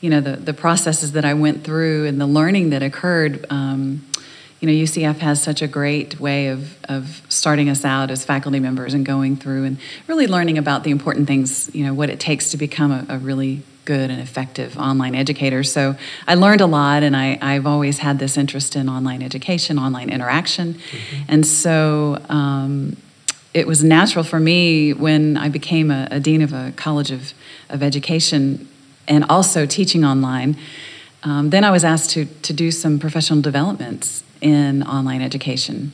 you 0.00 0.10
know, 0.10 0.20
the, 0.20 0.36
the 0.36 0.54
processes 0.54 1.12
that 1.12 1.24
I 1.24 1.34
went 1.34 1.64
through 1.64 2.06
and 2.06 2.20
the 2.20 2.26
learning 2.26 2.70
that 2.70 2.82
occurred. 2.82 3.46
Um, 3.50 4.04
you 4.64 4.70
know, 4.72 4.82
UCF 4.82 5.18
has 5.18 5.42
such 5.42 5.60
a 5.60 5.68
great 5.68 6.18
way 6.18 6.46
of, 6.46 6.82
of 6.84 7.20
starting 7.28 7.68
us 7.68 7.84
out 7.84 8.10
as 8.10 8.24
faculty 8.24 8.58
members 8.58 8.94
and 8.94 9.04
going 9.04 9.36
through 9.36 9.64
and 9.64 9.76
really 10.06 10.26
learning 10.26 10.56
about 10.56 10.84
the 10.84 10.90
important 10.90 11.26
things, 11.26 11.68
you 11.74 11.84
know, 11.84 11.92
what 11.92 12.08
it 12.08 12.18
takes 12.18 12.50
to 12.52 12.56
become 12.56 12.90
a, 12.90 13.04
a 13.10 13.18
really 13.18 13.62
good 13.84 14.08
and 14.10 14.22
effective 14.22 14.78
online 14.78 15.14
educator. 15.14 15.62
So 15.64 15.96
I 16.26 16.36
learned 16.36 16.62
a 16.62 16.66
lot, 16.66 17.02
and 17.02 17.14
I, 17.14 17.38
I've 17.42 17.66
always 17.66 17.98
had 17.98 18.18
this 18.18 18.38
interest 18.38 18.74
in 18.74 18.88
online 18.88 19.22
education, 19.22 19.78
online 19.78 20.08
interaction. 20.08 20.80
And 21.28 21.46
so 21.46 22.24
um, 22.30 22.96
it 23.52 23.66
was 23.66 23.84
natural 23.84 24.24
for 24.24 24.40
me 24.40 24.94
when 24.94 25.36
I 25.36 25.50
became 25.50 25.90
a, 25.90 26.08
a 26.10 26.20
dean 26.20 26.40
of 26.40 26.54
a 26.54 26.72
college 26.74 27.10
of, 27.10 27.34
of 27.68 27.82
education 27.82 28.66
and 29.06 29.26
also 29.28 29.66
teaching 29.66 30.06
online. 30.06 30.56
Um, 31.22 31.50
then 31.50 31.64
I 31.64 31.70
was 31.70 31.84
asked 31.84 32.08
to, 32.12 32.24
to 32.24 32.54
do 32.54 32.70
some 32.70 32.98
professional 32.98 33.42
developments 33.42 34.24
in 34.44 34.82
online 34.84 35.22
education 35.22 35.92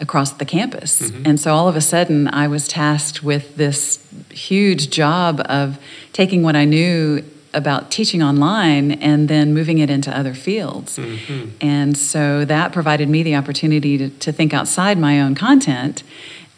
across 0.00 0.30
the 0.32 0.44
campus. 0.44 1.02
Mm-hmm. 1.02 1.22
And 1.26 1.40
so 1.40 1.52
all 1.52 1.68
of 1.68 1.76
a 1.76 1.80
sudden, 1.80 2.28
I 2.28 2.48
was 2.48 2.68
tasked 2.68 3.22
with 3.22 3.56
this 3.56 3.98
huge 4.30 4.90
job 4.90 5.42
of 5.46 5.78
taking 6.12 6.42
what 6.42 6.54
I 6.56 6.64
knew 6.64 7.24
about 7.54 7.90
teaching 7.90 8.22
online 8.22 8.92
and 8.92 9.28
then 9.28 9.52
moving 9.52 9.78
it 9.78 9.90
into 9.90 10.16
other 10.16 10.34
fields. 10.34 10.98
Mm-hmm. 10.98 11.48
And 11.60 11.96
so 11.96 12.44
that 12.44 12.72
provided 12.72 13.08
me 13.08 13.22
the 13.22 13.34
opportunity 13.34 13.98
to, 13.98 14.10
to 14.10 14.32
think 14.32 14.54
outside 14.54 14.98
my 14.98 15.20
own 15.20 15.34
content 15.34 16.04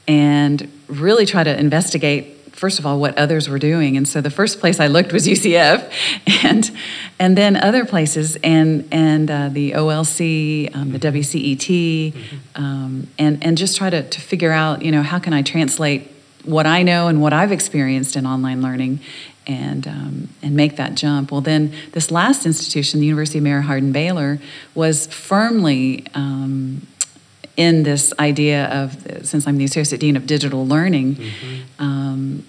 and 0.06 0.70
really 0.88 1.24
try 1.24 1.44
to 1.44 1.58
investigate 1.58 2.39
first 2.60 2.78
of 2.78 2.84
all 2.84 3.00
what 3.00 3.16
others 3.16 3.48
were 3.48 3.58
doing. 3.58 3.96
And 3.96 4.06
so 4.06 4.20
the 4.20 4.30
first 4.30 4.60
place 4.60 4.78
i 4.80 4.86
looked 4.86 5.12
was 5.12 5.26
ucf 5.26 5.80
and 6.44 6.70
and 7.18 7.36
then 7.36 7.56
other 7.56 7.86
places 7.86 8.36
and 8.44 8.86
and 8.92 9.30
uh, 9.30 9.48
the 9.48 9.72
olc 9.72 10.20
um, 10.76 10.92
the 10.92 10.98
wcet 10.98 12.14
um, 12.56 13.06
and 13.18 13.42
and 13.42 13.56
just 13.56 13.78
try 13.78 13.88
to, 13.88 14.02
to 14.02 14.20
figure 14.20 14.52
out 14.52 14.82
you 14.82 14.92
know 14.92 15.02
how 15.02 15.18
can 15.18 15.32
i 15.32 15.40
translate 15.40 16.02
what 16.44 16.66
i 16.66 16.82
know 16.82 17.08
and 17.08 17.22
what 17.22 17.32
i've 17.32 17.52
experienced 17.52 18.14
in 18.14 18.26
online 18.26 18.60
learning 18.60 19.00
and 19.46 19.88
um, 19.88 20.28
and 20.42 20.54
make 20.54 20.76
that 20.76 20.94
jump. 20.94 21.32
Well, 21.32 21.40
then 21.40 21.72
this 21.92 22.10
last 22.10 22.46
institution, 22.46 23.00
the 23.00 23.06
University 23.06 23.38
of 23.38 23.44
Mary 23.44 23.62
Hardin 23.62 23.90
Baylor, 23.90 24.38
was 24.74 25.06
firmly 25.08 26.06
um, 26.14 26.86
in 27.60 27.82
this 27.82 28.12
idea 28.18 28.66
of 28.66 29.26
since 29.26 29.46
I'm 29.46 29.58
the 29.58 29.64
associate 29.64 30.00
dean 30.00 30.16
of 30.16 30.26
digital 30.26 30.66
learning, 30.66 31.18
um, 31.78 32.44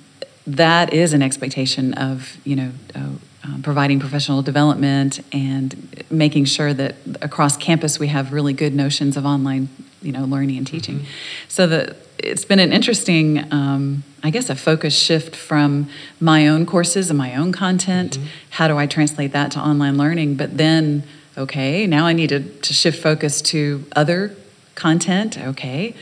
that 0.47 0.93
is 0.93 1.13
an 1.13 1.21
expectation 1.21 1.93
of 1.93 2.37
you 2.43 2.55
know. 2.55 2.71
Uh, 2.95 3.09
um, 3.43 3.63
providing 3.63 3.99
professional 3.99 4.43
development 4.43 5.19
and 5.33 6.05
making 6.11 6.45
sure 6.45 6.75
that 6.75 6.93
across 7.23 7.57
campus 7.57 7.97
we 7.97 8.07
have 8.07 8.31
really 8.31 8.53
good 8.53 8.75
notions 8.75 9.17
of 9.17 9.25
online 9.25 9.67
you 9.99 10.11
know 10.11 10.25
learning 10.25 10.57
and 10.57 10.67
teaching 10.67 11.07
so 11.47 11.65
the 11.65 11.95
it's 12.23 12.45
been 12.45 12.59
an 12.59 12.71
interesting, 12.71 13.51
um, 13.51 14.03
I 14.23 14.29
guess, 14.29 14.49
a 14.49 14.55
focus 14.55 14.97
shift 14.97 15.35
from 15.35 15.89
my 16.19 16.47
own 16.47 16.65
courses 16.65 17.09
and 17.09 17.17
my 17.17 17.35
own 17.35 17.51
content. 17.51 18.19
How 18.51 18.67
do 18.67 18.77
I 18.77 18.85
translate 18.85 19.31
that 19.33 19.51
to 19.51 19.59
online 19.59 19.97
learning? 19.97 20.35
But 20.35 20.57
then, 20.57 21.03
okay, 21.37 21.87
now 21.87 22.05
I 22.05 22.13
need 22.13 22.29
to, 22.29 22.39
to 22.39 22.73
shift 22.73 23.01
focus 23.01 23.41
to 23.43 23.85
other 23.95 24.35
content. 24.81 25.37
Okay. 25.37 25.93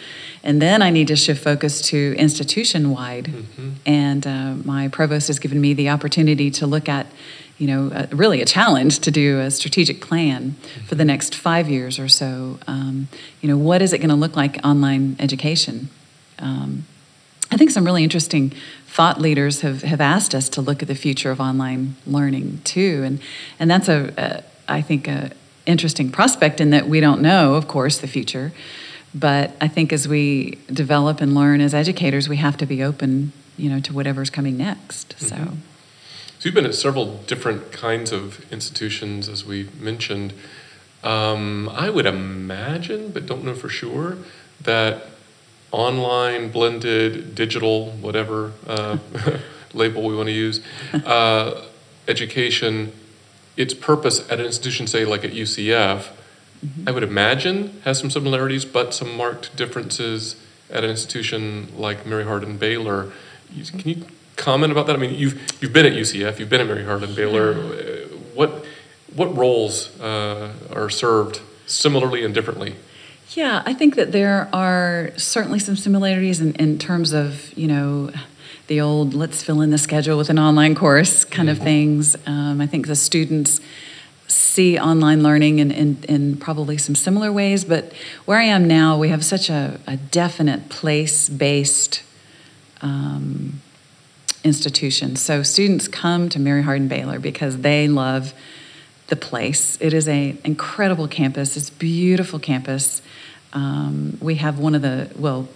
And 0.43 0.61
then 0.61 0.81
I 0.81 0.89
need 0.89 1.07
to 1.07 1.15
shift 1.15 1.43
focus 1.43 1.81
to 1.91 2.15
institution 2.17 2.91
wide. 2.91 3.27
And 3.85 4.25
uh, 4.25 4.53
my 4.63 4.87
provost 4.87 5.27
has 5.27 5.39
given 5.39 5.59
me 5.59 5.73
the 5.73 5.89
opportunity 5.89 6.49
to 6.51 6.65
look 6.65 6.87
at, 6.87 7.05
you 7.57 7.67
know, 7.67 7.81
uh, 7.93 8.07
really 8.11 8.41
a 8.41 8.45
challenge 8.45 8.99
to 8.99 9.11
do 9.11 9.39
a 9.39 9.51
strategic 9.51 9.99
plan 10.01 10.55
for 10.87 10.95
the 10.95 11.05
next 11.05 11.35
five 11.35 11.69
years 11.69 11.99
or 11.99 12.07
so. 12.07 12.57
Um, 12.67 13.09
you 13.41 13.49
know, 13.49 13.57
what 13.57 13.81
is 13.81 13.91
it 13.91 13.97
going 13.97 14.15
to 14.17 14.21
look 14.25 14.35
like 14.37 14.59
online 14.63 15.17
education? 15.19 15.89
Um, 16.39 16.85
I 17.51 17.57
think 17.57 17.71
some 17.71 17.83
really 17.83 18.03
interesting 18.03 18.53
thought 18.87 19.19
leaders 19.19 19.61
have, 19.61 19.81
have 19.83 20.01
asked 20.01 20.33
us 20.33 20.49
to 20.49 20.61
look 20.61 20.81
at 20.81 20.87
the 20.87 20.95
future 20.95 21.31
of 21.31 21.39
online 21.39 21.95
learning 22.05 22.61
too, 22.63 23.03
and 23.05 23.19
and 23.59 23.69
that's 23.69 23.89
a, 23.89 24.13
a 24.17 24.43
I 24.71 24.81
think 24.81 25.07
a 25.07 25.31
interesting 25.69 26.11
prospect 26.11 26.59
in 26.59 26.71
that 26.71 26.87
we 26.87 26.99
don't 26.99 27.21
know, 27.21 27.55
of 27.55 27.67
course, 27.67 27.99
the 27.99 28.07
future, 28.07 28.51
but 29.13 29.55
I 29.61 29.67
think 29.67 29.93
as 29.93 30.07
we 30.07 30.57
develop 30.71 31.21
and 31.21 31.33
learn 31.33 31.61
as 31.61 31.73
educators, 31.73 32.27
we 32.27 32.37
have 32.37 32.57
to 32.57 32.65
be 32.65 32.83
open, 32.83 33.31
you 33.57 33.69
know, 33.69 33.79
to 33.81 33.93
whatever's 33.93 34.29
coming 34.29 34.57
next. 34.57 35.19
So. 35.19 35.35
So 36.39 36.47
you've 36.47 36.55
been 36.55 36.65
at 36.65 36.75
several 36.75 37.17
different 37.27 37.71
kinds 37.71 38.11
of 38.11 38.49
institutions, 38.51 39.27
as 39.27 39.45
we 39.45 39.67
mentioned. 39.79 40.33
Um, 41.03 41.69
I 41.69 41.89
would 41.89 42.05
imagine, 42.05 43.11
but 43.11 43.25
don't 43.25 43.43
know 43.43 43.55
for 43.55 43.67
sure, 43.67 44.17
that 44.61 45.07
online, 45.71 46.49
blended, 46.49 47.35
digital, 47.35 47.91
whatever 47.91 48.53
uh, 48.67 48.97
label 49.73 50.03
we 50.03 50.15
want 50.15 50.27
to 50.27 50.33
use, 50.33 50.61
uh, 50.93 51.65
education, 52.07 52.91
its 53.59 53.73
purpose 53.73 54.17
at 54.31 54.39
an 54.39 54.45
institution, 54.45 54.87
say 54.87 55.03
like 55.03 55.23
at 55.25 55.31
UCF, 55.31 56.07
I 56.87 56.91
would 56.91 57.03
imagine 57.03 57.79
has 57.83 57.99
some 57.99 58.09
similarities, 58.09 58.65
but 58.65 58.93
some 58.93 59.15
marked 59.15 59.55
differences 59.55 60.35
at 60.71 60.83
an 60.83 60.89
institution 60.89 61.67
like 61.77 62.05
Mary 62.05 62.23
Hardin 62.23 62.57
Baylor. 62.57 63.11
Can 63.79 63.89
you 63.89 64.05
comment 64.37 64.71
about 64.71 64.87
that? 64.87 64.95
I 64.95 64.99
mean, 64.99 65.13
you've 65.13 65.35
you've 65.61 65.73
been 65.73 65.85
at 65.85 65.93
UCF, 65.93 66.39
you've 66.39 66.49
been 66.49 66.61
at 66.61 66.67
Mary 66.67 66.85
Hardin 66.85 67.13
Baylor. 67.13 67.53
Uh, 67.53 68.07
What 68.39 68.51
what 69.15 69.35
roles 69.35 69.99
uh, 69.99 70.53
are 70.71 70.89
served 70.89 71.41
similarly 71.65 72.23
and 72.25 72.33
differently? 72.33 72.75
Yeah, 73.35 73.61
I 73.65 73.73
think 73.73 73.95
that 73.95 74.11
there 74.11 74.47
are 74.53 75.11
certainly 75.17 75.59
some 75.59 75.75
similarities 75.75 76.39
in, 76.41 76.55
in 76.55 76.79
terms 76.79 77.11
of, 77.13 77.53
you 77.57 77.67
know, 77.67 78.11
the 78.69 78.79
old 78.79 79.15
let's 79.15 79.41
fill 79.41 79.61
in 79.61 79.71
the 79.71 79.79
schedule 79.79 80.15
with 80.15 80.29
an 80.29 80.37
online 80.37 80.75
course 80.75 81.25
kind 81.25 81.49
of 81.49 81.57
things. 81.57 82.15
Um, 82.27 82.61
I 82.61 82.67
think 82.67 82.85
the 82.85 82.95
students 82.95 83.59
see 84.27 84.77
online 84.77 85.23
learning 85.23 85.57
in, 85.57 85.71
in, 85.71 86.03
in 86.07 86.37
probably 86.37 86.77
some 86.77 86.93
similar 86.93 87.33
ways, 87.33 87.65
but 87.65 87.91
where 88.25 88.37
I 88.37 88.43
am 88.43 88.67
now, 88.67 88.95
we 88.95 89.09
have 89.09 89.25
such 89.25 89.49
a, 89.49 89.79
a 89.87 89.97
definite 89.97 90.69
place 90.69 91.27
based 91.29 92.03
um, 92.83 93.59
institution. 94.43 95.15
So 95.15 95.41
students 95.41 95.87
come 95.87 96.29
to 96.29 96.39
Mary 96.39 96.61
Hardin 96.61 96.87
Baylor 96.87 97.17
because 97.17 97.57
they 97.57 97.87
love 97.87 98.35
the 99.07 99.15
place. 99.15 99.79
It 99.81 99.95
is 99.95 100.07
an 100.07 100.37
incredible 100.43 101.07
campus. 101.07 101.57
It's 101.57 101.69
a 101.69 101.73
beautiful 101.73 102.37
campus. 102.37 103.01
Um, 103.51 104.19
we 104.21 104.35
have 104.35 104.59
one 104.59 104.75
of 104.75 104.83
the 104.83 105.09
well, 105.17 105.47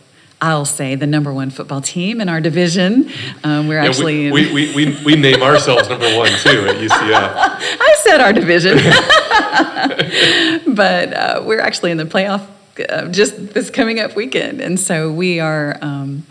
I'll 0.44 0.66
say 0.66 0.96
the 0.96 1.08
number 1.08 1.34
one 1.34 1.52
football 1.52 1.80
team 1.80 2.20
in 2.20 2.28
our 2.28 2.42
division. 2.42 3.10
Um, 3.46 3.70
we're 3.70 3.82
Yeah, 3.82 3.88
actually 3.88 4.30
we, 4.30 4.50
in, 4.50 4.54
we, 4.54 4.76
we, 4.76 5.04
we, 5.06 5.16
name 5.16 5.42
ourselves 5.42 5.88
number 5.88 6.18
one 6.18 6.28
too 6.28 6.68
at 6.68 6.76
UCF. 6.76 6.90
I 6.92 7.96
said 8.04 8.20
our 8.20 8.34
division, 8.34 8.76
but 10.76 11.14
uh, 11.14 11.44
we're 11.46 11.62
actually 11.62 11.92
in 11.92 11.98
the 11.98 12.04
playoff 12.04 12.46
uh, 12.90 13.08
just 13.08 13.54
this 13.54 13.70
coming 13.70 14.02
up 14.02 14.18
weekend, 14.18 14.60
and 14.60 14.78
so 14.78 15.14
we 15.14 15.40
are. 15.40 15.78
Um, 15.82 16.26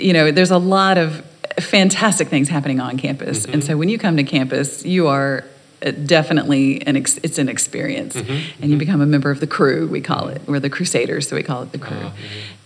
you 0.00 0.12
know, 0.12 0.32
there's 0.32 0.50
a 0.50 0.58
lot 0.58 0.98
of 0.98 1.24
fantastic 1.60 2.26
things 2.26 2.48
happening 2.48 2.80
on 2.80 2.98
campus, 2.98 3.44
and 3.44 3.62
so 3.62 3.76
when 3.76 3.88
you 3.88 3.96
come 3.96 4.16
to 4.16 4.24
campus, 4.24 4.84
you 4.84 5.06
are 5.06 5.44
uh, 5.84 5.92
definitely 5.92 6.84
an 6.84 6.96
ex- 6.96 7.20
it's 7.22 7.38
an 7.38 7.48
experience, 7.48 8.16
and 8.16 8.70
you 8.70 8.76
become 8.76 9.00
a 9.00 9.06
member 9.06 9.30
of 9.30 9.38
the 9.38 9.46
crew. 9.46 9.86
We 9.86 10.00
call 10.00 10.26
it. 10.28 10.42
We're 10.48 10.58
the 10.58 10.70
Crusaders, 10.70 11.28
so 11.28 11.36
we 11.36 11.44
call 11.44 11.62
it 11.62 11.70
the 11.70 11.78
crew. 11.78 12.10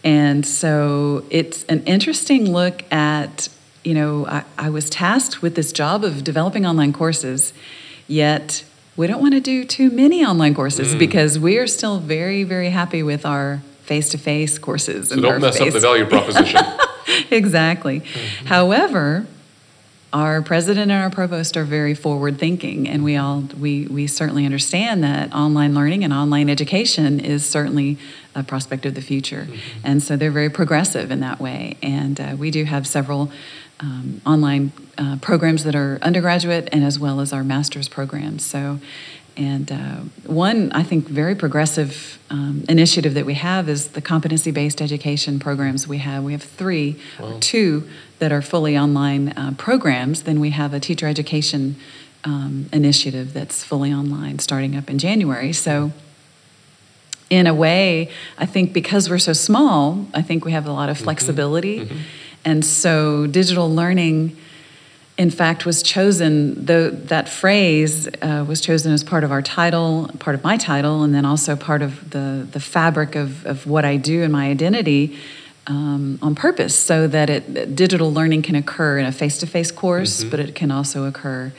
And 0.05 0.47
so 0.47 1.25
it's 1.31 1.65
an 1.65 1.85
interesting 1.85 2.53
look 2.53 2.91
at. 2.93 3.49
You 3.85 3.95
know, 3.95 4.26
I, 4.26 4.43
I 4.59 4.69
was 4.69 4.91
tasked 4.91 5.43
with 5.43 5.55
this 5.55 5.71
job 5.71 6.03
of 6.03 6.25
developing 6.25 6.67
online 6.67 6.93
courses, 6.93 7.53
yet 8.09 8.65
we 8.97 9.07
don't 9.07 9.21
want 9.21 9.35
to 9.35 9.41
do 9.41 9.65
too 9.65 9.91
many 9.91 10.25
online 10.25 10.55
courses 10.55 10.95
mm. 10.95 10.99
because 10.99 11.38
we 11.38 11.59
are 11.59 11.69
still 11.69 12.00
very, 12.00 12.43
very 12.43 12.71
happy 12.71 13.05
with 13.05 13.25
our 13.25 13.62
face-to-face 13.83 14.59
courses. 14.59 15.11
So 15.11 15.15
and 15.15 15.23
don't 15.23 15.41
mess 15.41 15.61
up 15.61 15.73
the 15.73 15.79
value 15.79 16.05
proposition. 16.07 16.61
exactly. 17.31 18.00
Mm-hmm. 18.00 18.47
However, 18.47 19.26
our 20.12 20.40
president 20.40 20.90
and 20.90 21.02
our 21.02 21.10
provost 21.10 21.56
are 21.56 21.64
very 21.64 21.94
forward 21.94 22.38
thinking 22.38 22.88
and 22.88 23.04
we 23.04 23.16
all 23.16 23.40
we, 23.58 23.86
we 23.88 24.06
certainly 24.06 24.44
understand 24.44 25.02
that 25.04 25.32
online 25.34 25.75
learning 25.75 26.04
and 26.04 26.12
online 26.12 26.48
education 26.48 27.20
is 27.20 27.44
certainly 27.44 27.98
a 28.36 28.42
prospect 28.42 28.86
of 28.86 28.94
the 28.94 29.00
future. 29.00 29.48
And 29.82 30.02
so 30.02 30.16
they're 30.16 30.30
very 30.30 30.50
progressive 30.50 31.10
in 31.10 31.20
that 31.20 31.40
way. 31.40 31.76
And 31.82 32.20
uh, 32.20 32.36
we 32.38 32.50
do 32.50 32.64
have 32.64 32.86
several 32.86 33.32
um, 33.80 34.20
online 34.25 34.72
uh, 34.96 35.16
programs 35.20 35.64
that 35.64 35.75
are 35.75 35.98
undergraduate 36.02 36.68
and 36.72 36.84
as 36.84 36.98
well 36.98 37.20
as 37.20 37.32
our 37.32 37.44
master's 37.44 37.88
programs. 37.88 38.44
So 38.44 38.78
and 39.37 39.71
uh, 39.71 39.76
one, 40.26 40.73
I 40.73 40.83
think, 40.83 41.09
very 41.09 41.35
progressive 41.35 42.19
um, 42.31 42.64
initiative 42.69 43.14
that 43.14 43.26
we 43.26 43.35
have 43.35 43.69
is 43.69 43.88
the 43.88 44.00
competency 44.00 44.50
based 44.50 44.81
education 44.81 45.38
programs 45.38 45.87
we 45.87 45.99
have. 45.99 46.25
We 46.25 46.33
have 46.33 46.43
three, 46.43 46.97
Wow. 47.21 47.37
two 47.40 47.88
that 48.19 48.33
are 48.33 48.40
fully 48.43 48.78
online 48.78 49.28
uh, 49.37 49.52
programs. 49.59 50.23
Then 50.23 50.40
we 50.40 50.50
have 50.50 50.73
a 50.73 50.81
teacher 50.81 51.07
education 51.07 51.76
um, 52.25 52.66
initiative 52.73 53.35
that's 53.35 53.62
fully 53.62 53.93
online 53.93 54.38
starting 54.38 54.75
up 54.75 54.88
in 54.88 54.99
January. 54.99 55.52
So, 55.52 55.93
in 57.28 57.47
a 57.47 57.55
way, 57.55 58.09
I 58.38 58.47
think 58.47 58.73
because 58.73 59.11
we're 59.11 59.19
so 59.19 59.33
small, 59.33 60.07
I 60.14 60.23
think 60.23 60.45
we 60.45 60.52
have 60.52 60.66
a 60.66 60.73
lot 60.73 60.88
of 60.88 60.97
flexibility. 60.97 61.88
And 62.45 62.64
so, 62.64 63.26
digital 63.26 63.69
learning 63.73 64.37
in 65.18 65.30
fact, 65.30 65.64
was 65.64 65.82
chosen, 65.82 66.66
though 66.66 66.90
that 66.90 67.28
phrase 67.28 68.06
uh, 68.20 68.44
was 68.46 68.61
chosen 68.61 68.92
as 68.92 69.02
part 69.02 69.25
of 69.25 69.32
our 69.32 69.40
title, 69.40 70.11
part 70.18 70.35
of 70.35 70.44
my 70.44 70.58
title, 70.58 71.02
and 71.02 71.14
then 71.14 71.25
also 71.25 71.56
part 71.56 71.80
of 71.80 72.11
the, 72.11 72.46
the 72.50 72.61
fabric 72.61 73.14
of, 73.14 73.46
of 73.46 73.66
what 73.66 73.85
I 73.85 73.96
do 73.96 74.23
and 74.23 74.30
my 74.30 74.50
identity 74.50 75.16
um, 75.66 76.18
on 76.20 76.35
purpose 76.35 76.76
so 76.76 77.06
that 77.08 77.30
it, 77.30 77.75
digital 77.75 78.12
learning 78.12 78.42
can 78.42 78.54
occur 78.54 78.99
in 78.99 79.06
a 79.06 79.12
face 79.12 79.38
to 79.38 79.46
face 79.46 79.70
course, 79.70 80.23
but 80.23 80.38
it 80.38 80.54
can 80.54 80.70
also 80.70 81.06
occur 81.06 81.52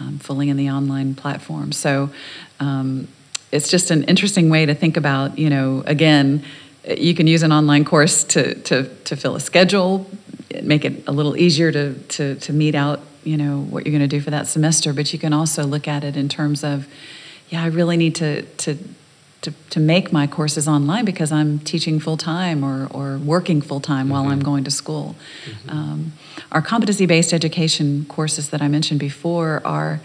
um, 0.00 0.18
fully 0.18 0.48
in 0.48 0.56
the 0.56 0.68
online 0.68 1.14
platform. 1.14 1.70
So 1.70 2.10
um, 2.58 3.06
it's 3.52 3.70
just 3.70 3.92
an 3.92 4.02
interesting 4.04 4.50
way 4.50 4.66
to 4.66 4.74
think 4.74 4.96
about, 4.96 5.38
you 5.38 5.48
know, 5.48 5.84
again, 5.86 6.44
you 6.98 7.14
can 7.14 7.26
use 7.26 7.42
an 7.42 7.52
online 7.52 7.84
course 7.84 8.24
to, 8.24 8.56
to, 8.62 8.88
to 9.04 9.16
fill 9.16 9.36
a 9.36 9.40
schedule, 9.40 10.06
make 10.62 10.84
it 10.84 11.06
a 11.06 11.12
little 11.12 11.36
easier 11.36 11.72
to, 11.72 11.94
to, 11.94 12.34
to 12.36 12.52
meet 12.52 12.74
out, 12.74 13.00
you 13.24 13.36
know, 13.36 13.60
what 13.60 13.84
you're 13.84 13.96
going 13.96 14.08
to 14.08 14.16
do 14.16 14.20
for 14.20 14.30
that 14.30 14.46
semester. 14.46 14.92
But 14.92 15.12
you 15.12 15.18
can 15.18 15.32
also 15.32 15.64
look 15.64 15.88
at 15.88 16.04
it 16.04 16.16
in 16.16 16.28
terms 16.28 16.62
of, 16.62 16.86
yeah, 17.48 17.62
I 17.62 17.66
really 17.66 17.96
need 17.96 18.14
to, 18.16 18.42
to, 18.42 18.78
to, 19.42 19.52
to 19.70 19.80
make 19.80 20.12
my 20.12 20.26
courses 20.26 20.66
online 20.66 21.04
because 21.04 21.30
I'm 21.30 21.58
teaching 21.58 22.00
full 22.00 22.16
time 22.16 22.64
or, 22.64 22.88
or 22.90 23.18
working 23.18 23.60
full 23.60 23.80
time 23.80 24.08
while 24.08 24.28
I'm 24.28 24.40
going 24.40 24.64
to 24.64 24.70
school. 24.70 25.16
Um, 25.68 26.12
our 26.50 26.62
competency 26.62 27.06
based 27.06 27.32
education 27.32 28.06
courses 28.06 28.50
that 28.50 28.62
I 28.62 28.68
mentioned 28.68 29.00
before 29.00 29.60
are 29.64 30.00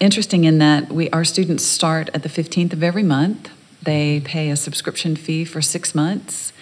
interesting 0.00 0.44
in 0.44 0.58
that 0.58 0.90
we 0.90 1.08
our 1.10 1.24
students 1.24 1.64
start 1.64 2.10
at 2.12 2.22
the 2.22 2.28
15th 2.28 2.72
of 2.72 2.82
every 2.82 3.02
month. 3.02 3.50
They 3.82 4.20
pay 4.20 4.50
a 4.50 4.56
subscription 4.56 5.14
fee 5.14 5.44
for 5.44 5.62
six 5.62 5.94
months, 5.94 6.52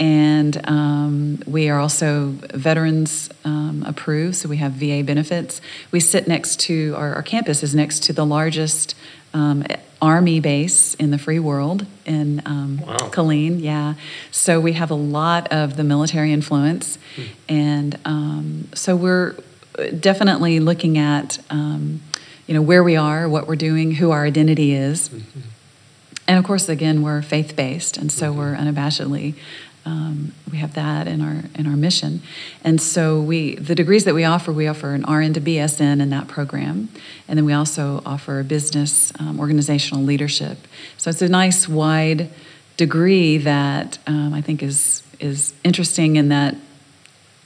and 0.00 0.60
um, 0.68 1.42
we 1.46 1.68
are 1.68 1.78
also 1.78 2.30
veterans 2.54 3.30
um, 3.44 3.84
approved, 3.86 4.36
so 4.36 4.48
we 4.48 4.58
have 4.58 4.72
VA 4.72 5.02
benefits. 5.02 5.60
We 5.90 6.00
sit 6.00 6.28
next 6.28 6.60
to 6.60 6.94
our, 6.96 7.14
our 7.14 7.22
campus 7.22 7.62
is 7.62 7.74
next 7.74 8.04
to 8.04 8.12
the 8.12 8.24
largest 8.24 8.94
um, 9.34 9.64
Army 10.00 10.38
base 10.38 10.94
in 10.94 11.10
the 11.10 11.18
free 11.18 11.40
world 11.40 11.84
in 12.06 12.40
um, 12.46 12.80
Wow. 12.86 12.96
Killeen. 13.10 13.60
Yeah, 13.60 13.94
so 14.30 14.60
we 14.60 14.74
have 14.74 14.90
a 14.92 14.94
lot 14.94 15.48
of 15.52 15.76
the 15.76 15.82
military 15.84 16.32
influence, 16.32 16.98
and 17.48 17.98
um, 18.04 18.68
so 18.74 18.94
we're 18.94 19.34
definitely 19.98 20.60
looking 20.60 20.96
at 20.98 21.38
um, 21.50 22.00
you 22.46 22.54
know 22.54 22.62
where 22.62 22.84
we 22.84 22.94
are, 22.94 23.28
what 23.28 23.48
we're 23.48 23.56
doing, 23.56 23.92
who 23.96 24.12
our 24.12 24.24
identity 24.24 24.72
is. 24.72 25.10
And 26.28 26.38
of 26.38 26.44
course, 26.44 26.68
again, 26.68 27.02
we're 27.02 27.22
faith 27.22 27.56
based, 27.56 27.96
and 27.96 28.12
so 28.12 28.32
we're 28.32 28.54
unabashedly 28.54 29.34
um, 29.88 30.32
we 30.52 30.58
have 30.58 30.74
that 30.74 31.08
in 31.08 31.22
our 31.22 31.44
in 31.54 31.66
our 31.66 31.76
mission, 31.76 32.20
and 32.62 32.78
so 32.80 33.20
we 33.20 33.54
the 33.54 33.74
degrees 33.74 34.04
that 34.04 34.14
we 34.14 34.24
offer 34.24 34.52
we 34.52 34.66
offer 34.66 34.92
an 34.92 35.02
RN 35.02 35.32
to 35.32 35.40
BSN 35.40 36.02
in 36.02 36.10
that 36.10 36.28
program, 36.28 36.90
and 37.26 37.38
then 37.38 37.46
we 37.46 37.54
also 37.54 38.02
offer 38.04 38.38
a 38.40 38.44
business 38.44 39.12
um, 39.18 39.40
organizational 39.40 40.04
leadership. 40.04 40.58
So 40.98 41.08
it's 41.08 41.22
a 41.22 41.28
nice 41.28 41.66
wide 41.66 42.28
degree 42.76 43.38
that 43.38 43.98
um, 44.06 44.34
I 44.34 44.42
think 44.42 44.62
is 44.62 45.02
is 45.20 45.54
interesting 45.64 46.16
in 46.16 46.28
that 46.28 46.54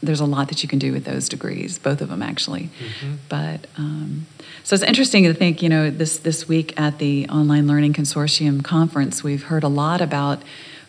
there's 0.02 0.20
a 0.20 0.26
lot 0.26 0.48
that 0.48 0.64
you 0.64 0.68
can 0.68 0.80
do 0.80 0.92
with 0.92 1.04
those 1.04 1.28
degrees, 1.28 1.78
both 1.78 2.00
of 2.00 2.08
them 2.08 2.22
actually. 2.22 2.64
Mm-hmm. 2.64 3.14
But 3.28 3.68
um, 3.78 4.26
so 4.64 4.74
it's 4.74 4.82
interesting 4.82 5.22
to 5.24 5.34
think, 5.34 5.62
you 5.62 5.68
know, 5.68 5.90
this 5.90 6.18
this 6.18 6.48
week 6.48 6.78
at 6.80 6.98
the 6.98 7.28
Online 7.28 7.68
Learning 7.68 7.92
Consortium 7.92 8.64
conference, 8.64 9.22
we've 9.22 9.44
heard 9.44 9.62
a 9.62 9.68
lot 9.68 10.00
about 10.00 10.42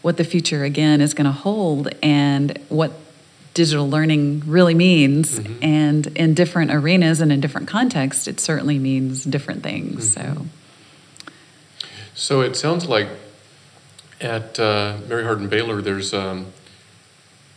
what 0.04 0.18
the 0.18 0.24
future 0.24 0.64
again 0.64 1.02
is 1.02 1.16
going 1.16 1.26
to 1.26 1.32
hold 1.32 1.90
and 2.04 2.60
what 2.70 2.92
digital 3.56 3.90
learning 3.90 4.44
really 4.46 4.74
means 4.74 5.40
mm-hmm. 5.40 5.64
and 5.64 6.08
in 6.08 6.34
different 6.34 6.72
arenas 6.72 7.22
and 7.22 7.32
in 7.32 7.40
different 7.40 7.68
contexts 7.68 8.28
it 8.28 8.40
certainly 8.40 8.78
means 8.78 9.24
different 9.24 9.64
things 9.64 10.16
mm-hmm. 10.16 10.44
so 10.44 11.30
so 12.14 12.42
it 12.42 12.56
sounds 12.56 12.86
like 12.86 13.08
at 14.22 14.60
uh, 14.60 14.98
mary 15.08 15.24
hardin 15.24 15.48
baylor 15.48 15.82
there's 15.82 16.14
um, 16.14 16.48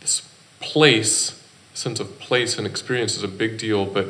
this 0.01 0.27
place 0.59 1.43
sense 1.73 1.99
of 1.99 2.17
place 2.19 2.57
and 2.57 2.65
experience 2.65 3.17
is 3.17 3.23
a 3.23 3.27
big 3.27 3.57
deal 3.57 3.85
but 3.85 4.07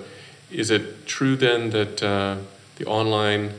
is 0.51 0.69
it 0.69 1.05
true 1.05 1.35
then 1.35 1.71
that 1.71 2.03
uh, 2.03 2.37
the 2.75 2.85
online 2.85 3.51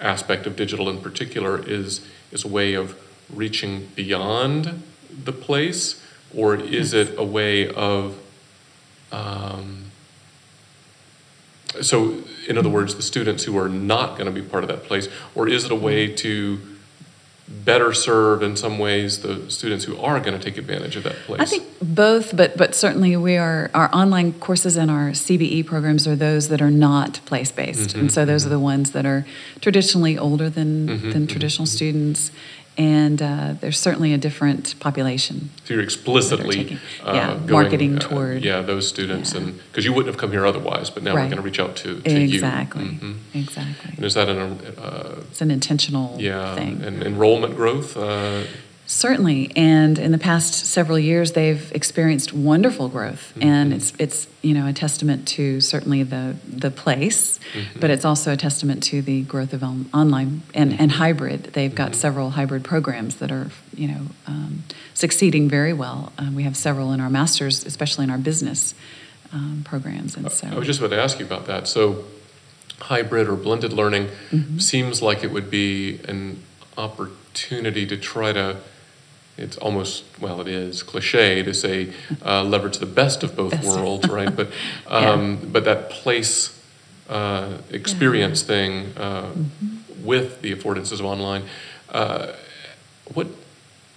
aspect 0.00 0.46
of 0.46 0.56
digital 0.56 0.88
in 0.88 1.00
particular 1.00 1.60
is 1.68 2.06
is 2.30 2.44
a 2.44 2.48
way 2.48 2.74
of 2.74 2.96
reaching 3.32 3.88
beyond 3.94 4.82
the 5.24 5.32
place, 5.32 6.04
or 6.34 6.54
is 6.56 6.92
it 6.94 7.18
a 7.18 7.24
way 7.24 7.68
of 7.68 8.18
um, 9.10 9.84
so 11.80 12.22
in 12.48 12.58
other 12.58 12.68
words 12.68 12.94
the 12.94 13.02
students 13.02 13.44
who 13.44 13.58
are 13.58 13.68
not 13.68 14.18
going 14.18 14.26
to 14.26 14.32
be 14.32 14.46
part 14.46 14.64
of 14.64 14.68
that 14.68 14.84
place 14.84 15.08
or 15.34 15.48
is 15.48 15.64
it 15.64 15.70
a 15.70 15.76
way 15.76 16.06
to 16.06 16.58
better 17.48 17.94
serve 17.94 18.42
in 18.42 18.56
some 18.56 18.78
ways 18.78 19.22
the 19.22 19.50
students 19.50 19.84
who 19.84 19.98
are 19.98 20.20
going 20.20 20.38
to 20.38 20.44
take 20.44 20.58
advantage 20.58 20.96
of 20.96 21.02
that 21.02 21.16
place? 21.20 21.40
I 21.40 21.44
think 21.46 21.64
both, 21.80 22.36
but 22.36 22.56
but 22.56 22.74
certainly 22.74 23.16
we 23.16 23.36
are 23.36 23.70
our 23.72 23.94
online 23.94 24.34
courses 24.34 24.76
and 24.76 24.90
our 24.90 25.10
CBE 25.10 25.64
programs 25.66 26.06
are 26.06 26.16
those 26.16 26.48
that 26.48 26.60
are 26.60 26.70
not 26.70 27.20
place 27.24 27.50
based, 27.50 27.90
mm-hmm, 27.90 28.00
and 28.00 28.12
so 28.12 28.24
those 28.24 28.42
mm-hmm. 28.42 28.52
are 28.52 28.56
the 28.56 28.60
ones 28.60 28.90
that 28.92 29.06
are 29.06 29.26
traditionally 29.60 30.18
older 30.18 30.50
than 30.50 30.88
mm-hmm, 30.88 31.10
than 31.10 31.26
traditional 31.26 31.66
mm-hmm. 31.66 31.76
students, 31.76 32.30
and 32.78 33.20
uh, 33.20 33.54
there's 33.60 33.78
certainly 33.78 34.14
a 34.14 34.18
different 34.18 34.78
population. 34.78 35.50
So 35.64 35.74
you're 35.74 35.82
explicitly 35.82 36.78
uh, 37.02 37.12
yeah, 37.12 37.34
going, 37.34 37.50
marketing 37.50 37.96
uh, 37.96 37.98
toward 37.98 38.44
yeah 38.44 38.62
those 38.62 38.88
students, 38.88 39.34
yeah. 39.34 39.40
and 39.40 39.60
because 39.66 39.84
you 39.84 39.92
wouldn't 39.92 40.14
have 40.14 40.20
come 40.20 40.30
here 40.30 40.46
otherwise, 40.46 40.88
but 40.88 41.02
now 41.02 41.14
right. 41.14 41.24
we're 41.24 41.30
going 41.30 41.36
to 41.36 41.42
reach 41.42 41.58
out 41.58 41.76
to, 41.76 42.00
to 42.00 42.22
exactly. 42.22 42.22
you. 42.22 42.34
Exactly, 42.34 42.84
mm-hmm. 42.84 43.38
exactly. 43.38 43.94
And 43.96 44.04
is 44.04 44.14
that 44.14 44.28
an 44.28 44.38
uh, 44.78 45.22
it's 45.28 45.40
an 45.40 45.50
intentional 45.50 46.16
yeah 46.20 46.54
thing. 46.54 46.82
and 46.82 47.02
enrollment 47.02 47.56
growth? 47.56 47.96
Uh, 48.88 48.90
Certainly, 48.90 49.52
and 49.54 49.98
in 49.98 50.12
the 50.12 50.18
past 50.18 50.54
several 50.54 50.98
years, 50.98 51.32
they've 51.32 51.70
experienced 51.72 52.32
wonderful 52.32 52.88
growth, 52.88 53.32
mm-hmm. 53.34 53.42
and 53.42 53.72
it's 53.74 53.92
it's 53.98 54.26
you 54.40 54.54
know 54.54 54.66
a 54.66 54.72
testament 54.72 55.28
to 55.28 55.60
certainly 55.60 56.02
the 56.02 56.36
the 56.48 56.70
place, 56.70 57.38
mm-hmm. 57.52 57.80
but 57.80 57.90
it's 57.90 58.06
also 58.06 58.32
a 58.32 58.36
testament 58.36 58.82
to 58.84 59.02
the 59.02 59.22
growth 59.24 59.52
of 59.52 59.62
on, 59.62 59.90
online 59.92 60.40
and, 60.54 60.72
and 60.72 60.90
mm-hmm. 60.90 60.98
hybrid. 60.98 61.44
They've 61.52 61.74
got 61.74 61.90
mm-hmm. 61.90 62.00
several 62.00 62.30
hybrid 62.30 62.64
programs 62.64 63.16
that 63.16 63.30
are 63.30 63.50
you 63.76 63.88
know 63.88 64.06
um, 64.26 64.64
succeeding 64.94 65.50
very 65.50 65.74
well. 65.74 66.10
Um, 66.16 66.34
we 66.34 66.44
have 66.44 66.56
several 66.56 66.92
in 66.92 67.00
our 67.00 67.10
masters, 67.10 67.66
especially 67.66 68.04
in 68.04 68.10
our 68.10 68.18
business 68.18 68.74
um, 69.34 69.64
programs, 69.66 70.16
and 70.16 70.32
so 70.32 70.48
I 70.48 70.54
was 70.54 70.66
just 70.66 70.80
about 70.80 70.90
to 70.96 71.00
ask 71.00 71.18
you 71.18 71.26
about 71.26 71.44
that. 71.46 71.68
So, 71.68 72.04
hybrid 72.80 73.28
or 73.28 73.36
blended 73.36 73.74
learning 73.74 74.08
mm-hmm. 74.30 74.58
seems 74.58 75.02
like 75.02 75.22
it 75.22 75.30
would 75.30 75.50
be 75.50 76.00
an 76.08 76.42
opportunity 76.78 77.86
to 77.86 77.98
try 77.98 78.32
to 78.32 78.56
it's 79.38 79.56
almost 79.58 80.04
well 80.20 80.40
it 80.40 80.48
is 80.48 80.82
cliche 80.82 81.42
to 81.42 81.54
say 81.54 81.92
uh, 82.24 82.42
leverage 82.42 82.78
the 82.78 82.86
best 82.86 83.22
of 83.22 83.36
both 83.36 83.64
worlds 83.64 84.08
right 84.08 84.34
but 84.34 84.48
um, 84.88 85.30
yeah. 85.30 85.48
but 85.52 85.64
that 85.64 85.90
place 85.90 86.60
uh, 87.08 87.58
experience 87.70 88.42
yeah. 88.42 88.46
thing 88.46 88.92
uh, 88.96 89.22
mm-hmm. 89.22 90.04
with 90.04 90.42
the 90.42 90.54
affordances 90.54 91.00
of 91.00 91.06
online 91.06 91.44
uh, 91.90 92.32
what 93.14 93.28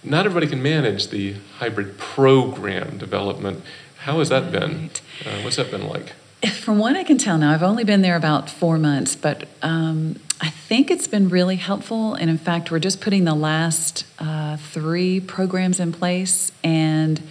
not 0.04 0.24
everybody 0.24 0.46
can 0.46 0.62
manage 0.62 1.08
the 1.08 1.34
hybrid 1.58 1.98
program 1.98 2.96
development 2.98 3.62
how 3.98 4.20
has 4.20 4.28
that 4.28 4.50
been 4.50 4.90
uh, 5.26 5.40
what's 5.42 5.56
that 5.56 5.70
been 5.70 5.86
like 5.86 6.14
from 6.50 6.78
what 6.78 6.96
I 6.96 7.04
can 7.04 7.18
tell 7.18 7.38
now, 7.38 7.52
I've 7.52 7.62
only 7.62 7.84
been 7.84 8.02
there 8.02 8.16
about 8.16 8.50
four 8.50 8.76
months, 8.76 9.14
but 9.14 9.46
um, 9.62 10.16
I 10.42 10.50
think 10.50 10.90
it's 10.90 11.06
been 11.06 11.28
really 11.28 11.54
helpful. 11.54 12.14
And 12.14 12.28
in 12.28 12.36
fact, 12.36 12.72
we're 12.72 12.80
just 12.80 13.00
putting 13.00 13.22
the 13.22 13.34
last 13.34 14.04
uh, 14.18 14.56
three 14.56 15.20
programs 15.20 15.78
in 15.78 15.92
place, 15.92 16.50
and 16.64 17.22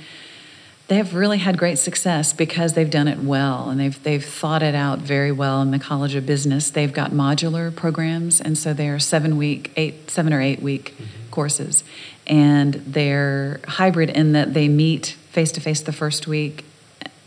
they 0.88 0.96
have 0.96 1.14
really 1.14 1.38
had 1.38 1.58
great 1.58 1.78
success 1.78 2.32
because 2.32 2.74
they've 2.74 2.90
done 2.90 3.10
it 3.10 3.20
well 3.20 3.70
and 3.70 3.80
they've 3.80 4.02
they've 4.04 4.24
thought 4.24 4.64
it 4.64 4.76
out 4.76 5.00
very 5.00 5.32
well 5.32 5.62
in 5.62 5.72
the 5.72 5.80
College 5.80 6.16
of 6.16 6.26
Business. 6.26 6.70
They've 6.70 6.92
got 6.94 7.12
modular 7.12 7.76
programs, 7.76 8.40
and 8.40 8.58
so 8.58 8.74
they're 8.74 9.00
seven 9.00 9.36
week, 9.36 9.74
eight, 9.76 10.10
seven 10.10 10.32
or 10.32 10.42
eight 10.42 10.62
week 10.62 10.94
mm-hmm. 10.94 11.32
courses, 11.32 11.84
and 12.28 12.76
they're 12.76 13.60
hybrid 13.68 14.10
in 14.10 14.32
that 14.32 14.54
they 14.54 14.70
meet 14.70 15.18
face 15.32 15.52
to 15.52 15.60
face 15.60 15.82
the 15.82 15.94
first 15.94 16.28
week 16.28 16.64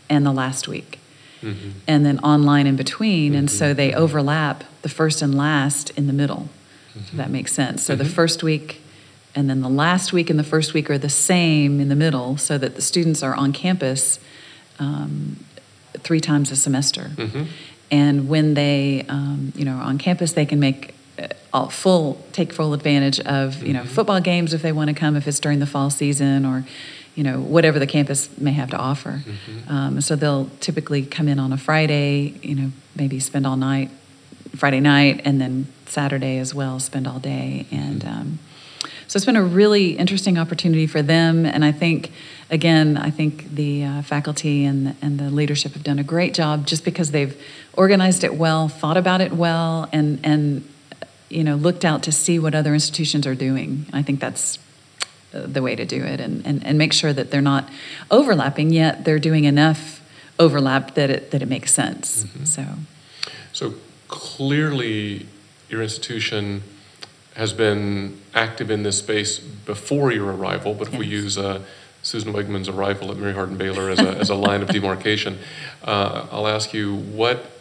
and 0.09 0.25
the 0.25 0.31
last 0.31 0.67
week 0.67 0.99
mm-hmm. 1.45 1.69
and 1.87 2.05
then 2.05 2.19
online 2.19 2.67
in 2.67 2.75
between. 2.75 3.31
Mm-hmm. 3.31 3.39
And 3.39 3.51
so 3.51 3.73
they 3.73 3.91
mm-hmm. 3.91 4.01
overlap 4.01 4.63
the 4.81 4.89
first 4.89 5.21
and 5.21 5.35
last 5.35 5.91
in 5.91 6.07
the 6.07 6.13
middle. 6.13 6.49
Mm-hmm. 6.95 7.17
that 7.17 7.29
makes 7.29 7.51
sense. 7.51 7.83
So 7.83 7.93
the 7.93 8.05
mm-hmm. 8.05 8.13
first 8.13 8.41
week 8.41 8.81
and 9.35 9.49
then 9.49 9.61
the 9.61 9.69
last 9.69 10.13
week 10.13 10.29
and 10.29 10.39
the 10.39 10.45
first 10.45 10.73
week 10.73 10.89
are 10.89 10.97
the 10.97 11.09
same 11.09 11.81
in 11.81 11.89
the 11.89 11.95
middle 11.95 12.37
so 12.37 12.57
that 12.57 12.75
the 12.75 12.81
students 12.81 13.21
are 13.21 13.35
on 13.35 13.51
campus 13.51 14.17
um, 14.79 15.43
three 15.99 16.21
times 16.21 16.51
a 16.51 16.55
semester. 16.55 17.11
Mm-hmm. 17.15 17.43
And 17.91 18.29
when 18.29 18.53
they, 18.53 19.05
um, 19.09 19.51
you 19.55 19.65
know, 19.65 19.73
are 19.73 19.83
on 19.83 19.97
campus, 19.97 20.33
they 20.33 20.45
can 20.45 20.59
make 20.59 20.95
uh, 21.19 21.27
all 21.53 21.69
full 21.69 22.25
take 22.31 22.51
full 22.51 22.73
advantage 22.73 23.19
of 23.21 23.63
you 23.63 23.71
know 23.71 23.85
football 23.85 24.19
games 24.19 24.53
if 24.53 24.61
they 24.61 24.73
want 24.73 24.89
to 24.89 24.93
come 24.93 25.15
if 25.15 25.27
it's 25.29 25.39
during 25.39 25.59
the 25.59 25.65
fall 25.65 25.89
season 25.89 26.45
or 26.45 26.65
you 27.15 27.23
know 27.23 27.39
whatever 27.39 27.79
the 27.79 27.87
campus 27.87 28.29
may 28.37 28.51
have 28.51 28.69
to 28.71 28.77
offer. 28.77 29.23
Mm-hmm. 29.25 29.71
Um, 29.71 30.01
so 30.01 30.15
they'll 30.15 30.49
typically 30.59 31.05
come 31.05 31.27
in 31.27 31.39
on 31.39 31.51
a 31.53 31.57
Friday, 31.57 32.35
you 32.41 32.55
know, 32.55 32.71
maybe 32.95 33.19
spend 33.19 33.47
all 33.47 33.57
night, 33.57 33.89
Friday 34.55 34.81
night, 34.81 35.21
and 35.25 35.39
then 35.39 35.67
Saturday 35.85 36.37
as 36.37 36.53
well, 36.53 36.79
spend 36.79 37.07
all 37.07 37.19
day. 37.19 37.65
And 37.71 38.01
mm-hmm. 38.01 38.19
um, 38.19 38.39
so 39.07 39.17
it's 39.17 39.25
been 39.25 39.35
a 39.35 39.43
really 39.43 39.91
interesting 39.97 40.37
opportunity 40.37 40.87
for 40.87 41.01
them. 41.01 41.45
And 41.45 41.63
I 41.63 41.71
think, 41.71 42.11
again, 42.49 42.97
I 42.97 43.11
think 43.11 43.53
the 43.53 43.83
uh, 43.83 44.01
faculty 44.01 44.65
and 44.65 44.87
the, 44.87 44.95
and 45.01 45.19
the 45.19 45.29
leadership 45.29 45.73
have 45.73 45.83
done 45.83 45.99
a 45.99 46.03
great 46.03 46.33
job 46.33 46.65
just 46.65 46.83
because 46.83 47.11
they've 47.11 47.39
organized 47.73 48.23
it 48.23 48.35
well, 48.35 48.67
thought 48.67 48.97
about 48.97 49.21
it 49.21 49.31
well, 49.31 49.87
and 49.91 50.19
and 50.23 50.67
you 51.29 51.43
know 51.43 51.55
looked 51.55 51.85
out 51.85 52.03
to 52.03 52.11
see 52.11 52.39
what 52.39 52.55
other 52.55 52.73
institutions 52.73 53.25
are 53.27 53.35
doing. 53.35 53.85
I 53.93 54.01
think 54.01 54.19
that's 54.19 54.59
the 55.41 55.61
way 55.61 55.75
to 55.75 55.85
do 55.85 56.03
it 56.03 56.19
and, 56.19 56.45
and, 56.45 56.65
and 56.65 56.77
make 56.77 56.93
sure 56.93 57.13
that 57.13 57.31
they're 57.31 57.41
not 57.41 57.69
overlapping 58.09 58.71
yet 58.71 59.05
they're 59.05 59.19
doing 59.19 59.45
enough 59.45 60.01
overlap 60.39 60.95
that 60.95 61.09
it 61.09 61.31
that 61.31 61.41
it 61.41 61.47
makes 61.47 61.73
sense 61.73 62.23
mm-hmm. 62.23 62.43
so 62.45 62.65
so 63.51 63.73
clearly 64.07 65.27
your 65.69 65.81
institution 65.81 66.63
has 67.35 67.53
been 67.53 68.17
active 68.33 68.71
in 68.71 68.83
this 68.83 68.99
space 68.99 69.39
before 69.39 70.11
your 70.11 70.31
arrival 70.31 70.73
but 70.73 70.87
if 70.87 70.93
yes. 70.93 70.99
we 70.99 71.07
use 71.07 71.37
uh, 71.37 71.61
Susan 72.01 72.33
Wegman's 72.33 72.69
arrival 72.69 73.09
at 73.11 73.17
Mary 73.17 73.33
Hardin 73.33 73.57
Baylor 73.57 73.89
as 73.89 73.99
a, 73.99 74.09
as 74.09 74.29
a 74.29 74.35
line 74.35 74.61
of 74.61 74.67
demarcation 74.77 75.37
uh, 75.83 76.27
I'll 76.31 76.47
ask 76.47 76.73
you 76.73 76.95
what 76.95 77.51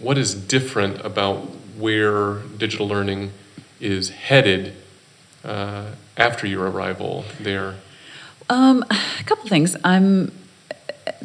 what 0.00 0.16
is 0.16 0.34
different 0.34 1.04
about 1.04 1.36
where 1.76 2.34
digital 2.56 2.86
learning 2.86 3.32
is 3.80 4.10
headed 4.10 4.74
uh, 5.44 5.86
after 6.18 6.46
your 6.46 6.68
arrival 6.70 7.24
there? 7.40 7.76
Um, 8.50 8.84
a 8.90 9.24
couple 9.24 9.48
things. 9.48 9.76
I'm 9.84 10.32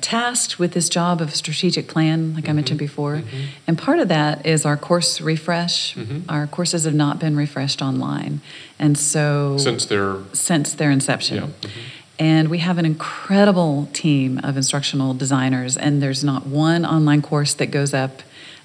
tasked 0.02 0.60
with 0.60 0.74
this 0.74 0.90
job 0.90 1.22
of 1.22 1.34
strategic 1.36 1.88
plan, 1.88 2.34
like 2.36 2.44
mm-hmm. 2.44 2.52
I 2.52 2.54
mentioned 2.54 2.80
before, 2.80 3.18
mm-hmm. 3.18 3.46
and 3.68 3.78
part 3.78 4.00
of 4.00 4.08
that 4.10 4.46
is 4.46 4.66
our 4.66 4.78
course 4.78 5.20
refresh. 5.20 5.96
Mm-hmm. 5.96 6.30
Our 6.30 6.48
courses 6.48 6.86
have 6.86 6.94
not 6.94 7.20
been 7.20 7.36
refreshed 7.36 7.82
online, 7.82 8.42
and 8.80 8.98
so 8.98 9.58
since 9.58 9.86
their 9.86 10.18
since 10.34 10.74
their 10.74 10.92
inception. 10.92 11.36
Yeah. 11.36 11.44
Mm-hmm. 11.44 11.80
And 12.20 12.50
we 12.50 12.60
have 12.60 12.78
an 12.78 12.86
incredible 12.86 13.90
team 13.92 14.40
of 14.44 14.56
instructional 14.56 15.14
designers, 15.16 15.76
and 15.76 16.02
there's 16.02 16.24
not 16.24 16.46
one 16.46 16.86
online 16.86 17.24
course 17.24 17.56
that 17.56 17.68
goes 17.68 17.94
up 17.94 18.22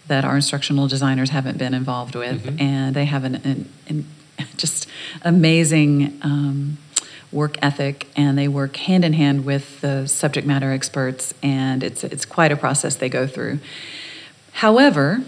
that 0.07 0.25
our 0.25 0.37
instructional 0.37 0.87
designers 0.87 1.31
haven't 1.31 1.59
been 1.59 1.75
involved 1.75 2.15
with. 2.15 2.45
Mm-hmm. 2.45 2.61
And 2.61 2.95
they 2.95 3.07
have 3.07 3.25
an, 3.25 3.37
an, 3.37 3.69
an 3.89 4.07
just 4.57 4.89
amazing 5.23 6.19
um, 6.23 6.79
work 7.31 7.57
ethic, 7.63 8.07
and 8.17 8.39
they 8.39 8.49
work 8.49 8.77
hand 8.77 9.05
in 9.05 9.13
hand 9.13 9.45
with 9.45 9.81
the 9.81 10.07
subject 10.07 10.47
matter 10.47 10.73
experts, 10.73 11.35
and 11.43 11.83
it's 11.83 12.05
it's 12.05 12.25
quite 12.25 12.53
a 12.53 12.57
process 12.57 12.97
they 12.97 13.09
go 13.09 13.27
through. 13.27 13.61
However, 14.53 15.23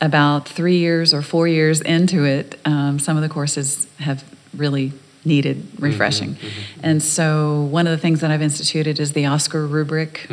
about 0.00 0.48
three 0.48 0.78
years 0.78 1.14
or 1.14 1.22
four 1.22 1.48
years 1.48 1.80
into 1.80 2.24
it, 2.24 2.58
um, 2.64 2.98
some 2.98 3.16
of 3.16 3.22
the 3.22 3.28
courses 3.28 3.86
have 3.98 4.24
really 4.56 4.92
needed 5.24 5.56
Mm-hmm, 5.56 5.84
refreshing. 5.84 6.36
And 6.82 7.02
so, 7.02 7.62
one 7.62 7.86
of 7.86 7.90
the 7.92 7.98
things 7.98 8.20
that 8.20 8.30
I've 8.30 8.42
instituted 8.42 9.00
is 9.00 9.12
the 9.12 9.24
OSCQR 9.24 9.70
rubric. 9.70 10.26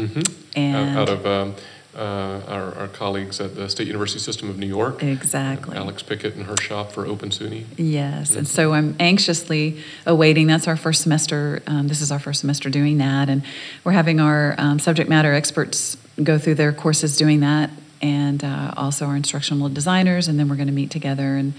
And 0.55 0.97
out, 0.97 1.09
out 1.09 1.09
of 1.09 1.25
um, 1.25 1.55
uh, 2.01 2.41
our, 2.47 2.75
our 2.75 2.87
colleagues 2.87 3.39
at 3.39 3.53
the 3.55 3.69
State 3.69 3.85
University 3.85 4.19
System 4.19 4.49
of 4.49 4.57
New 4.57 4.65
York. 4.65 5.03
Exactly. 5.03 5.77
Alex 5.77 6.01
Pickett 6.01 6.33
and 6.33 6.47
her 6.47 6.57
shop 6.57 6.91
for 6.91 7.05
Open 7.05 7.29
SUNY. 7.29 7.65
Yes, 7.77 8.35
and 8.35 8.47
so 8.47 8.73
I'm 8.73 8.95
anxiously 8.99 9.77
awaiting. 10.07 10.47
That's 10.47 10.67
our 10.67 10.75
first 10.75 11.03
semester. 11.03 11.61
Um, 11.67 11.87
this 11.87 12.01
is 12.01 12.11
our 12.11 12.17
first 12.17 12.39
semester 12.41 12.71
doing 12.71 12.97
that, 12.97 13.29
and 13.29 13.43
we're 13.83 13.91
having 13.91 14.19
our 14.19 14.55
um, 14.57 14.79
subject 14.79 15.09
matter 15.09 15.31
experts 15.31 15.95
go 16.21 16.39
through 16.39 16.55
their 16.55 16.73
courses 16.73 17.17
doing 17.17 17.41
that, 17.41 17.69
and 18.01 18.43
uh, 18.43 18.73
also 18.75 19.05
our 19.05 19.15
instructional 19.15 19.69
designers, 19.69 20.27
and 20.27 20.39
then 20.39 20.49
we're 20.49 20.55
going 20.55 20.67
to 20.67 20.73
meet 20.73 20.89
together 20.89 21.35
and 21.35 21.53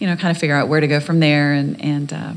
you 0.00 0.08
know 0.08 0.16
kind 0.16 0.32
of 0.32 0.38
figure 0.38 0.56
out 0.56 0.66
where 0.66 0.80
to 0.80 0.88
go 0.88 0.98
from 0.98 1.20
there. 1.20 1.52
And 1.52 1.80
and 1.80 2.12
uh, 2.12 2.32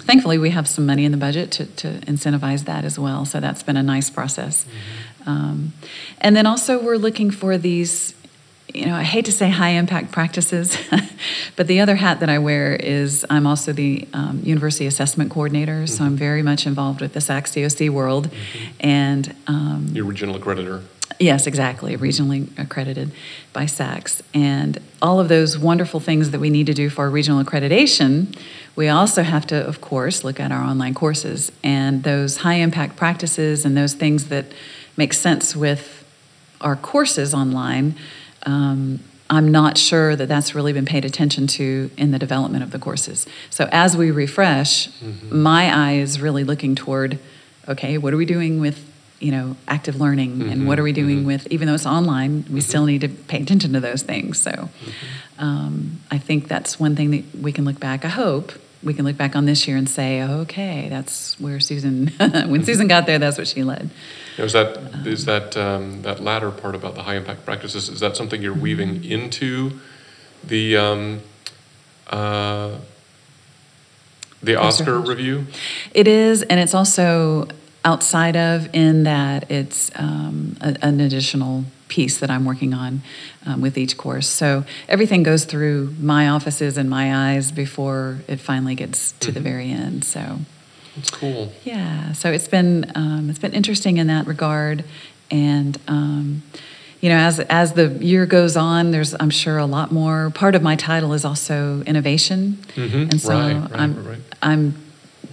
thankfully, 0.00 0.38
we 0.38 0.50
have 0.50 0.66
some 0.66 0.84
money 0.84 1.04
in 1.04 1.12
the 1.12 1.18
budget 1.18 1.52
to 1.52 1.66
to 1.66 1.88
incentivize 2.00 2.64
that 2.64 2.84
as 2.84 2.98
well. 2.98 3.24
So 3.24 3.38
that's 3.38 3.62
been 3.62 3.76
a 3.76 3.84
nice 3.84 4.10
process. 4.10 4.66
Um, 5.26 5.72
and 6.20 6.36
then 6.36 6.46
also 6.46 6.82
we're 6.82 6.96
looking 6.96 7.30
for 7.30 7.58
these 7.58 8.14
you 8.72 8.86
know, 8.86 8.96
I 8.96 9.04
hate 9.04 9.24
to 9.26 9.32
say 9.32 9.50
high 9.50 9.70
impact 9.70 10.10
practices, 10.10 10.76
but 11.56 11.68
the 11.68 11.80
other 11.80 11.94
hat 11.94 12.18
that 12.20 12.28
I 12.28 12.38
wear 12.38 12.74
is 12.74 13.24
I'm 13.30 13.46
also 13.46 13.72
the 13.72 14.08
um, 14.12 14.40
university 14.42 14.86
assessment 14.86 15.30
coordinator, 15.30 15.86
so 15.86 16.04
I'm 16.04 16.16
very 16.16 16.42
much 16.42 16.66
involved 16.66 17.00
with 17.00 17.12
the 17.12 17.20
SACS 17.20 17.52
COC 17.52 17.90
world. 17.90 18.30
And 18.80 19.34
um, 19.46 19.90
Your 19.92 20.04
regional 20.04 20.36
accreditor. 20.36 20.82
Yes, 21.20 21.46
exactly. 21.46 21.96
Regionally 21.96 22.48
accredited 22.58 23.12
by 23.52 23.66
SACS. 23.66 24.22
And 24.32 24.80
all 25.00 25.20
of 25.20 25.28
those 25.28 25.56
wonderful 25.56 26.00
things 26.00 26.32
that 26.32 26.40
we 26.40 26.50
need 26.50 26.66
to 26.66 26.74
do 26.74 26.90
for 26.90 27.08
regional 27.08 27.44
accreditation, 27.44 28.36
we 28.74 28.88
also 28.88 29.22
have 29.22 29.46
to, 29.48 29.56
of 29.56 29.80
course, 29.80 30.24
look 30.24 30.40
at 30.40 30.50
our 30.50 30.62
online 30.62 30.94
courses. 30.94 31.52
And 31.62 32.02
those 32.02 32.38
high 32.38 32.54
impact 32.54 32.96
practices 32.96 33.64
and 33.64 33.76
those 33.76 33.94
things 33.94 34.28
that 34.28 34.46
make 34.96 35.12
sense 35.12 35.56
with 35.56 36.04
our 36.60 36.76
courses 36.76 37.34
online, 37.34 37.94
um, 38.46 39.00
I'm 39.30 39.50
not 39.50 39.78
sure 39.78 40.16
that 40.16 40.26
that's 40.26 40.54
really 40.54 40.72
been 40.72 40.84
paid 40.84 41.04
attention 41.04 41.46
to 41.48 41.90
in 41.96 42.10
the 42.10 42.18
development 42.18 42.62
of 42.62 42.70
the 42.70 42.78
courses. 42.78 43.26
So 43.50 43.68
as 43.72 43.96
we 43.96 44.10
refresh, 44.10 44.88
mm-hmm. 44.88 45.42
my 45.42 45.74
eye 45.74 45.94
is 45.94 46.20
really 46.20 46.44
looking 46.44 46.74
toward 46.74 47.18
okay, 47.66 47.96
what 47.96 48.12
are 48.12 48.18
we 48.18 48.26
doing 48.26 48.60
with 48.60 48.90
you 49.20 49.32
know 49.32 49.56
active 49.66 49.98
learning? 49.98 50.42
And 50.42 50.50
mm-hmm. 50.50 50.66
what 50.66 50.78
are 50.78 50.82
we 50.82 50.92
doing 50.92 51.18
mm-hmm. 51.18 51.26
with 51.26 51.46
even 51.50 51.66
though 51.66 51.74
it's 51.74 51.86
online 51.86 52.44
we 52.50 52.60
still 52.60 52.84
need 52.84 53.00
to 53.00 53.08
pay 53.08 53.40
attention 53.40 53.72
to 53.72 53.80
those 53.80 54.02
things. 54.02 54.38
So 54.38 54.68
um, 55.38 55.98
i 56.12 56.18
think 56.18 56.46
that's 56.46 56.78
one 56.78 56.94
thing 56.94 57.10
that 57.10 57.24
we 57.40 57.50
can 57.50 57.64
look 57.64 57.80
back. 57.80 58.04
I 58.04 58.08
hope 58.08 58.52
we 58.84 58.94
can 58.94 59.04
look 59.04 59.16
back 59.16 59.34
on 59.34 59.46
this 59.46 59.66
year 59.66 59.76
and 59.76 59.88
say 59.88 60.22
okay 60.22 60.88
that's 60.88 61.38
where 61.40 61.58
susan 61.58 62.08
when 62.46 62.64
susan 62.64 62.86
got 62.86 63.06
there 63.06 63.18
that's 63.18 63.38
what 63.38 63.48
she 63.48 63.62
led 63.62 63.90
Now, 64.38 64.44
is 64.44 64.52
that 64.52 64.76
is 65.06 65.24
that 65.26 65.56
um, 65.56 66.02
that 66.02 66.20
latter 66.20 66.50
part 66.50 66.74
about 66.74 66.94
the 66.96 67.02
high 67.04 67.14
impact 67.14 67.44
practices? 67.44 67.88
Is 67.88 68.00
that 68.00 68.16
something 68.16 68.42
you're 68.42 68.52
weaving 68.52 69.04
into 69.04 69.78
the 70.42 70.76
um, 70.76 71.20
uh, 72.10 72.78
the 74.42 74.54
OSCQR 74.54 75.06
review? 75.06 75.46
It 75.92 76.08
is, 76.08 76.42
and 76.42 76.58
it's 76.58 76.74
also 76.74 77.46
outside 77.84 78.36
of 78.36 78.74
in 78.74 79.04
that 79.04 79.50
it's 79.50 79.90
um, 79.94 80.56
a, 80.60 80.76
an 80.82 81.00
additional 81.00 81.64
piece 81.94 82.18
that 82.18 82.28
I'm 82.28 82.44
working 82.44 82.74
on 82.74 83.02
um, 83.46 83.60
with 83.60 83.78
each 83.78 83.96
course. 83.96 84.28
So 84.28 84.64
everything 84.88 85.22
goes 85.22 85.44
through 85.44 85.94
my 86.00 86.28
offices 86.28 86.76
and 86.76 86.90
my 86.90 87.06
eyes 87.32 87.52
before 87.52 88.18
it 88.26 88.40
finally 88.40 88.74
gets 88.74 89.12
to 89.20 89.30
the 89.30 89.38
very 89.40 89.70
end. 89.70 90.04
So 90.04 90.20
That's 90.96 91.10
cool. 91.10 91.52
yeah, 91.62 92.12
so 92.12 92.32
it's 92.32 92.48
been 92.48 92.90
um, 92.96 93.30
it's 93.30 93.38
been 93.38 93.54
interesting 93.54 93.98
in 93.98 94.08
that 94.08 94.26
regard, 94.26 94.84
and 95.30 95.78
um, 95.86 96.42
you 97.00 97.08
know, 97.10 97.16
as 97.16 97.38
as 97.62 97.74
the 97.74 97.88
year 98.00 98.26
goes 98.26 98.56
on, 98.56 98.90
there's 98.90 99.14
I'm 99.20 99.30
sure 99.30 99.58
a 99.58 99.66
lot 99.66 99.92
more. 99.92 100.30
Part 100.30 100.54
of 100.56 100.62
my 100.62 100.74
title 100.76 101.12
is 101.12 101.24
also 101.24 101.82
innovation, 101.86 102.58
Mhm, 102.74 103.10
and 103.10 103.20
so 103.20 103.34
right, 103.38 103.70
right, 103.70 103.80
I'm 103.80 103.92
right. 104.04 104.18
I'm 104.42 104.74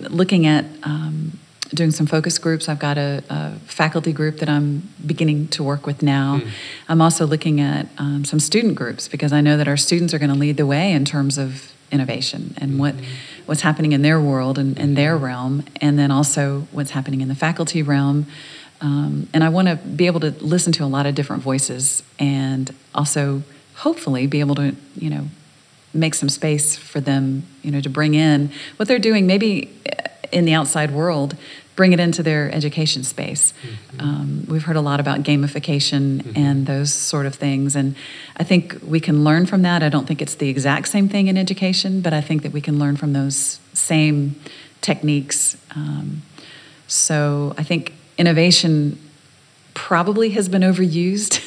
looking 0.10 0.46
at 0.46 0.66
um, 0.84 1.40
doing 1.74 1.92
some 1.92 2.06
focus 2.06 2.38
groups. 2.38 2.68
I've 2.68 2.80
got 2.80 2.98
a, 2.98 3.24
a 3.30 3.52
faculty 3.66 4.14
group 4.14 4.40
that 4.40 4.50
I'm 4.50 4.90
beginning 5.06 5.48
to 5.50 5.64
work 5.64 5.86
with 5.86 6.02
now. 6.02 6.40
Hmm. 6.40 6.50
I'm 6.90 7.02
also 7.02 7.26
looking 7.26 7.62
at 7.62 7.88
um, 7.98 8.26
some 8.26 8.40
student 8.40 8.76
groups 8.76 9.08
because 9.08 9.32
I 9.32 9.42
know 9.42 9.58
that 9.58 9.68
our 9.68 9.78
students 9.78 10.14
are 10.14 10.20
going 10.20 10.32
to 10.32 10.38
lead 10.38 10.58
the 10.58 10.66
way 10.66 10.92
in 10.92 11.06
terms 11.06 11.38
of 11.38 11.74
innovation 11.92 12.54
and 12.58 12.80
what 12.80 12.96
Mm-hmm. 12.96 13.48
what's 13.48 13.62
happening 13.62 13.92
in 13.92 14.02
their 14.02 14.20
world 14.20 14.58
and 14.58 14.78
in 14.78 14.94
their 14.96 15.18
realm, 15.18 15.64
and 15.82 15.98
then 15.98 16.12
also 16.12 16.68
what's 16.72 16.92
happening 16.92 17.22
in 17.22 17.28
the 17.28 17.36
faculty 17.36 17.82
realm. 17.82 18.26
Um, 18.80 19.28
and 19.34 19.44
I 19.44 19.50
want 19.50 19.68
to 19.68 19.76
be 19.76 20.08
able 20.08 20.20
to 20.22 20.32
listen 20.42 20.72
to 20.74 20.84
a 20.84 20.88
lot 20.88 21.06
of 21.06 21.16
different 21.16 21.44
voices, 21.44 22.04
and 22.20 22.74
also 22.94 23.44
hopefully 23.76 24.28
be 24.28 24.40
able 24.40 24.56
to, 24.56 24.76
you 24.96 25.10
know, 25.10 25.28
make 25.94 26.14
some 26.16 26.30
space 26.30 26.76
for 26.78 27.02
them, 27.02 27.44
you 27.62 27.72
know, 27.72 27.82
to 27.82 27.90
bring 27.90 28.14
in 28.14 28.52
what 28.78 28.88
they're 28.88 29.00
doing, 29.00 29.28
maybe 29.28 29.70
uh, 29.86 30.08
in 30.32 30.46
the 30.46 30.54
outside 30.54 30.92
world, 30.92 31.36
bring 31.82 31.94
it 31.94 32.00
into 32.00 32.22
their 32.22 32.54
education 32.54 33.04
space. 33.04 33.56
Um, 33.98 34.46
we've 34.48 34.62
heard 34.62 34.76
a 34.76 34.82
lot 34.82 35.00
about 35.00 35.24
gamification 35.24 36.38
and 36.38 36.68
those 36.68 36.94
sort 36.94 37.26
of 37.26 37.34
things, 37.34 37.76
and 37.76 37.96
I 38.38 38.44
think 38.44 38.78
we 38.86 39.00
can 39.00 39.24
learn 39.24 39.48
from 39.48 39.64
that. 39.64 39.82
I 39.82 39.90
don't 39.90 40.06
think 40.06 40.22
it's 40.22 40.36
the 40.36 40.48
exact 40.48 40.90
same 40.90 41.10
thing 41.10 41.26
in 41.26 41.40
education, 41.40 42.02
but 42.02 42.14
I 42.14 42.22
think 42.22 42.44
that 42.44 42.52
we 42.52 42.62
can 42.62 42.78
learn 42.78 42.98
from 42.98 43.14
those 43.14 43.60
same 43.74 44.36
techniques. 44.82 45.58
Um, 45.76 46.22
so 46.86 47.56
I 47.58 47.64
think 47.64 47.96
innovation 48.16 49.00
probably 49.74 50.30
has 50.38 50.50
been 50.50 50.62
overused, 50.62 51.42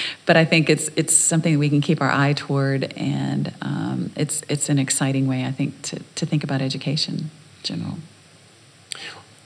but 0.24 0.38
I 0.38 0.46
think 0.46 0.70
it's 0.70 0.88
it's 0.96 1.14
something 1.14 1.52
that 1.52 1.58
we 1.58 1.68
can 1.68 1.82
keep 1.82 2.00
our 2.00 2.10
eye 2.10 2.32
toward, 2.32 2.94
and 2.96 3.52
um, 3.60 4.12
it's 4.16 4.40
it's 4.48 4.70
an 4.70 4.78
exciting 4.78 5.26
way 5.26 5.44
I 5.44 5.52
think 5.52 5.82
to 5.82 5.98
to 6.14 6.24
think 6.24 6.42
about 6.42 6.62
education 6.62 7.14
in 7.14 7.30
general. 7.62 7.98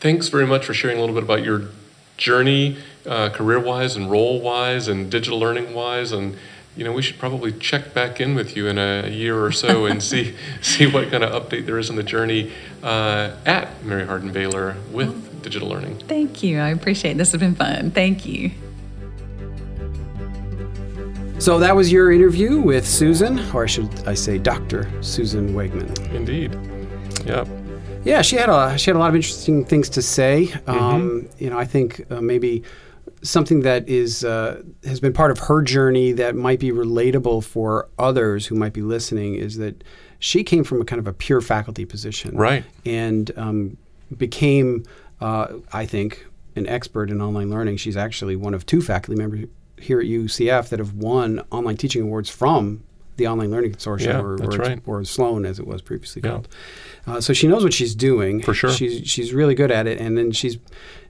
Thanks 0.00 0.28
very 0.28 0.46
much 0.46 0.64
for 0.64 0.74
sharing 0.74 0.96
a 0.96 1.00
little 1.00 1.14
bit 1.14 1.24
about 1.24 1.44
your 1.44 1.68
journey, 2.16 2.78
uh, 3.06 3.30
career-wise 3.30 3.96
and 3.96 4.11
role-wise 4.11 4.88
and 4.88 5.11
digital 5.11 5.38
learning-wise, 5.38 6.12
and 6.12 6.37
you 6.76 6.84
know 6.84 6.92
we 6.92 7.02
should 7.02 7.18
probably 7.18 7.52
check 7.52 7.92
back 7.94 8.20
in 8.20 8.37
with 8.37 8.56
you 8.56 8.68
in 8.68 8.78
a 8.78 9.08
year 9.08 9.42
or 9.42 9.50
so 9.50 9.87
and 9.90 10.02
see 10.02 10.34
see 10.61 10.87
what 10.87 11.11
kind 11.11 11.24
of 11.24 11.30
update 11.42 11.66
there 11.66 11.78
is 11.78 11.90
in 11.90 11.96
the 11.96 12.02
journey 12.02 12.52
uh, 12.82 13.32
at 13.44 13.84
Mary 13.84 14.06
Hardin 14.06 14.32
Baylor 14.32 14.76
with 14.92 15.42
digital 15.42 15.68
learning. 15.68 15.98
Thank 16.06 16.42
you. 16.42 16.58
I 16.58 16.68
appreciate 16.68 17.12
it. 17.12 17.18
This 17.18 17.32
has 17.32 17.40
been 17.40 17.54
fun. 17.54 17.90
Thank 17.90 18.26
you. 18.26 18.50
So 21.38 21.61
that 21.61 21.74
was 21.74 21.92
your 21.92 22.11
interview 22.11 22.61
with 22.61 22.87
Susan, 22.87 23.38
or 23.54 23.68
should 23.68 23.88
I 24.08 24.14
say 24.14 24.38
Dr. 24.38 24.90
Susan 25.02 25.54
Wegman. 25.54 26.12
Indeed. 26.12 26.56
Yep. 27.26 27.46
Yeah, 28.09 28.23
she 28.23 28.37
had 28.37 28.49
a 28.49 28.77
she 28.79 28.90
had 28.90 28.97
a 28.97 28.99
lot 28.99 29.11
of 29.11 29.14
interesting 29.16 29.64
things 29.64 29.88
to 29.90 30.03
say. 30.03 30.53
Um, 30.66 31.29
you 31.38 31.51
know, 31.51 31.59
I 31.59 31.64
think 31.64 32.05
uh, 32.11 32.21
maybe 32.21 32.62
something 33.23 33.61
that 33.61 33.88
is 33.88 34.25
uh, 34.25 34.62
has 34.85 35.01
been 35.01 35.12
part 35.12 35.31
of 35.31 35.38
her 35.40 35.62
journey 35.62 36.12
that 36.12 36.35
might 36.37 36.61
be 36.61 36.71
relatable 36.71 37.44
for 37.44 37.88
others 37.99 38.47
who 38.47 38.55
might 38.55 38.73
be 38.73 38.83
listening 38.83 39.35
is 39.35 39.57
that 39.59 39.85
she 40.21 40.42
came 40.44 40.64
from 40.64 40.81
a 40.81 40.85
kind 40.85 41.01
of 41.01 41.07
a 41.07 41.12
pure 41.12 41.40
faculty 41.40 41.85
position, 41.85 42.37
Right. 42.37 42.64
and 42.85 43.31
um, 43.37 43.77
became, 44.16 44.85
uh, 45.21 45.47
I 45.73 45.87
think, 45.87 46.27
an 46.57 46.66
expert 46.66 47.11
in 47.11 47.21
online 47.23 47.51
learning. 47.51 47.77
She's 47.77 47.97
actually 47.97 48.35
one 48.37 48.55
of 48.55 48.66
two 48.66 48.81
faculty 48.83 49.16
members 49.18 49.47
here 49.77 50.01
at 50.01 50.07
UCF 50.07 50.71
that 50.71 50.81
have 50.81 50.94
won 50.94 51.40
online 51.53 51.77
teaching 51.77 52.03
awards 52.03 52.29
from 52.31 52.83
the 53.18 53.28
Online 53.28 53.50
Learning 53.50 53.72
Consortium, 53.72 54.07
Yeah, 54.07 54.20
or, 54.20 54.33
or, 54.42 54.48
right. 54.57 54.81
or 54.87 55.04
Sloan, 55.04 55.44
as 55.44 55.59
it 55.59 55.66
was 55.66 55.83
previously 55.83 56.22
Yeah. 56.24 56.31
called. 56.31 56.48
Uh, 57.07 57.20
so 57.20 57.33
she 57.35 57.46
knows 57.46 57.62
what 57.62 57.74
she's 57.74 57.94
doing. 57.94 58.42
For 58.42 58.54
sure. 58.54 58.70
She's 58.70 59.07
she's 59.07 59.33
really 59.35 59.54
good 59.54 59.70
at 59.70 59.87
it, 59.87 60.00
and 60.00 60.16
then 60.16 60.33
she's 60.33 60.57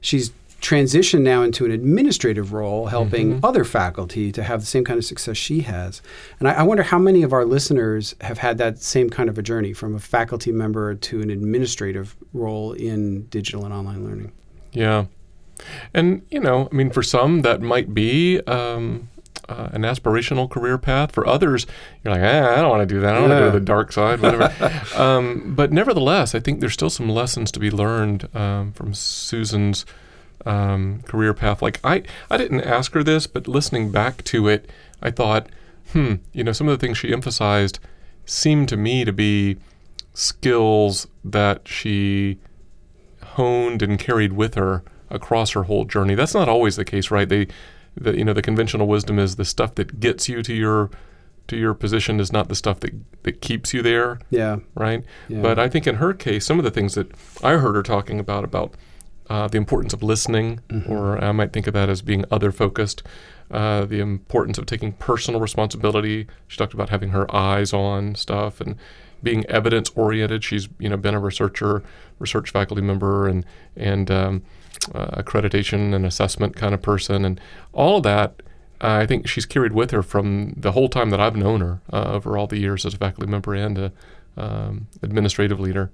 she's 0.00 0.32
transitioned 0.60 1.22
now 1.22 1.42
into 1.44 1.64
an 1.64 1.70
administrative 1.70 2.52
role, 2.52 2.86
helping 2.86 3.34
Mm-hmm. 3.34 3.44
other 3.44 3.62
faculty 3.62 4.32
to 4.32 4.42
have 4.42 4.58
the 4.60 4.66
same 4.66 4.82
kind 4.84 4.98
of 4.98 5.04
success 5.04 5.36
she 5.36 5.60
has. 5.60 6.02
And 6.40 6.48
I, 6.48 6.54
I 6.54 6.62
wonder 6.64 6.82
how 6.82 6.98
many 6.98 7.22
of 7.22 7.32
our 7.32 7.44
listeners 7.44 8.16
have 8.22 8.38
had 8.38 8.58
that 8.58 8.78
same 8.80 9.08
kind 9.08 9.28
of 9.28 9.38
a 9.38 9.42
journey 9.42 9.72
from 9.72 9.94
a 9.94 10.00
faculty 10.00 10.50
member 10.50 10.96
to 10.96 11.20
an 11.20 11.30
administrative 11.30 12.16
role 12.32 12.72
in 12.72 13.26
digital 13.28 13.64
and 13.64 13.72
online 13.72 14.04
learning. 14.04 14.32
Yeah. 14.72 15.04
And, 15.94 16.22
you 16.30 16.40
know, 16.40 16.68
I 16.72 16.74
mean, 16.74 16.90
for 16.90 17.04
some, 17.04 17.42
that 17.42 17.60
might 17.62 17.94
be 17.94 18.40
um, 18.48 19.08
uh, 19.48 19.68
an 19.72 19.82
aspirational 19.82 20.48
career 20.48 20.78
path. 20.78 21.12
For 21.12 21.26
others, 21.26 21.66
you're 22.02 22.14
like, 22.14 22.22
eh, 22.22 22.46
I 22.46 22.56
don't 22.56 22.70
want 22.70 22.88
to 22.88 22.94
do 22.94 23.00
that. 23.00 23.14
I 23.14 23.18
don't 23.18 23.28
want 23.28 23.38
to 23.38 23.46
go 23.46 23.52
to 23.52 23.58
the 23.58 23.64
dark 23.64 23.92
side, 23.92 24.20
whatever. 24.20 24.52
um, 24.96 25.54
but 25.54 25.72
nevertheless, 25.72 26.34
I 26.34 26.40
think 26.40 26.60
there's 26.60 26.74
still 26.74 26.90
some 26.90 27.08
lessons 27.08 27.50
to 27.52 27.60
be 27.60 27.70
learned 27.70 28.34
um, 28.36 28.72
from 28.72 28.94
Susan's 28.94 29.86
um, 30.44 31.02
career 31.02 31.34
path. 31.34 31.62
Like 31.62 31.80
I, 31.82 32.02
I 32.30 32.36
didn't 32.36 32.62
ask 32.62 32.92
her 32.92 33.02
this, 33.02 33.26
but 33.26 33.48
listening 33.48 33.90
back 33.90 34.22
to 34.24 34.48
it, 34.48 34.70
I 35.02 35.10
thought, 35.10 35.48
hmm, 35.92 36.16
you 36.32 36.44
know, 36.44 36.52
some 36.52 36.68
of 36.68 36.78
the 36.78 36.84
things 36.84 36.98
she 36.98 37.12
emphasized 37.12 37.78
seemed 38.24 38.68
to 38.68 38.76
me 38.76 39.04
to 39.04 39.12
be 39.12 39.56
skills 40.12 41.06
that 41.24 41.66
she 41.66 42.38
honed 43.22 43.82
and 43.82 43.98
carried 43.98 44.32
with 44.32 44.54
her 44.54 44.82
across 45.10 45.52
her 45.52 45.64
whole 45.64 45.84
journey. 45.84 46.14
That's 46.14 46.34
not 46.34 46.48
always 46.48 46.76
the 46.76 46.84
case, 46.84 47.10
right? 47.10 47.28
They, 47.28 47.46
the 48.00 48.16
you 48.16 48.24
know, 48.24 48.32
the 48.32 48.42
conventional 48.42 48.86
wisdom 48.86 49.18
is 49.18 49.36
the 49.36 49.44
stuff 49.44 49.74
that 49.76 50.00
gets 50.00 50.28
you 50.28 50.42
to 50.42 50.54
your 50.54 50.90
to 51.48 51.56
your 51.56 51.72
position 51.74 52.20
is 52.20 52.30
not 52.32 52.48
the 52.48 52.54
stuff 52.54 52.80
that 52.80 52.92
that 53.22 53.40
keeps 53.40 53.72
you 53.72 53.82
there 53.82 54.20
Yeah. 54.30 54.58
right? 54.74 55.02
Yeah. 55.28 55.40
But 55.40 55.58
I 55.58 55.68
think 55.68 55.86
in 55.86 55.96
her 55.96 56.12
case, 56.12 56.44
some 56.44 56.58
of 56.58 56.64
the 56.64 56.70
things 56.70 56.94
that 56.94 57.10
I 57.42 57.52
heard 57.54 57.74
her 57.74 57.82
talking 57.82 58.20
about 58.20 58.44
about 58.44 58.74
uh, 59.30 59.46
the 59.48 59.58
importance 59.58 59.92
of 59.92 60.02
listening, 60.02 60.60
Mm-hmm. 60.68 60.92
or 60.92 61.22
I 61.22 61.32
might 61.32 61.52
think 61.52 61.66
of 61.66 61.74
that 61.74 61.88
as 61.88 62.02
being 62.02 62.24
other 62.30 62.52
focused. 62.52 63.02
Uh, 63.50 63.86
the 63.86 63.98
importance 64.00 64.58
of 64.58 64.66
taking 64.66 64.92
personal 64.92 65.40
responsibility. 65.40 66.26
She 66.48 66.58
talked 66.58 66.74
about 66.74 66.90
having 66.90 67.10
her 67.10 67.34
eyes 67.34 67.72
on 67.72 68.14
stuff 68.14 68.60
and 68.60 68.76
being 69.22 69.44
evidence 69.46 69.90
oriented. 69.94 70.44
She's 70.44 70.68
you 70.78 70.88
know 70.88 70.96
been 70.96 71.14
a 71.14 71.20
researcher, 71.20 71.82
research 72.18 72.50
faculty 72.50 72.82
member, 72.82 73.28
and 73.28 73.44
and 73.76 74.10
um, 74.10 74.42
uh, 74.94 75.22
accreditation 75.22 75.94
and 75.94 76.04
assessment 76.06 76.56
kind 76.56 76.74
of 76.74 76.82
person, 76.82 77.24
and 77.24 77.40
all 77.72 77.98
of 77.98 78.02
that. 78.04 78.42
I 78.80 79.06
think 79.06 79.26
she's 79.26 79.44
carried 79.44 79.72
with 79.72 79.90
her 79.90 80.04
from 80.04 80.54
the 80.56 80.70
whole 80.70 80.88
time 80.88 81.10
that 81.10 81.18
I've 81.18 81.34
known 81.34 81.60
her 81.62 81.80
uh, 81.92 82.12
over 82.12 82.38
all 82.38 82.46
the 82.46 82.58
years 82.58 82.86
as 82.86 82.94
a 82.94 82.96
faculty 82.96 83.28
member 83.28 83.52
and 83.52 83.76
a 83.76 83.92
um, 84.36 84.86
administrative 85.02 85.58
leader. 85.58 85.90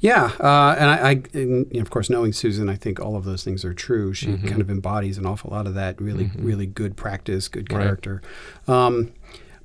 Yeah, 0.00 0.32
uh, 0.38 0.76
and 0.78 0.90
I, 0.90 0.96
I 0.96 1.10
and, 1.32 1.66
you 1.70 1.78
know, 1.78 1.80
of 1.80 1.88
course, 1.88 2.10
knowing 2.10 2.32
Susan, 2.34 2.68
I 2.68 2.74
think 2.74 3.00
all 3.00 3.16
of 3.16 3.24
those 3.24 3.42
things 3.42 3.64
are 3.64 3.72
true. 3.72 4.12
She 4.12 4.36
kind 4.36 4.60
of 4.60 4.68
embodies 4.68 5.16
an 5.16 5.24
awful 5.24 5.50
lot 5.50 5.66
of 5.66 5.74
that. 5.74 5.98
Really, 6.00 6.30
really 6.36 6.66
good 6.66 6.96
practice, 6.96 7.48
good 7.48 7.72
Right. 7.72 7.84
character. 7.84 8.20
Um, 8.68 9.12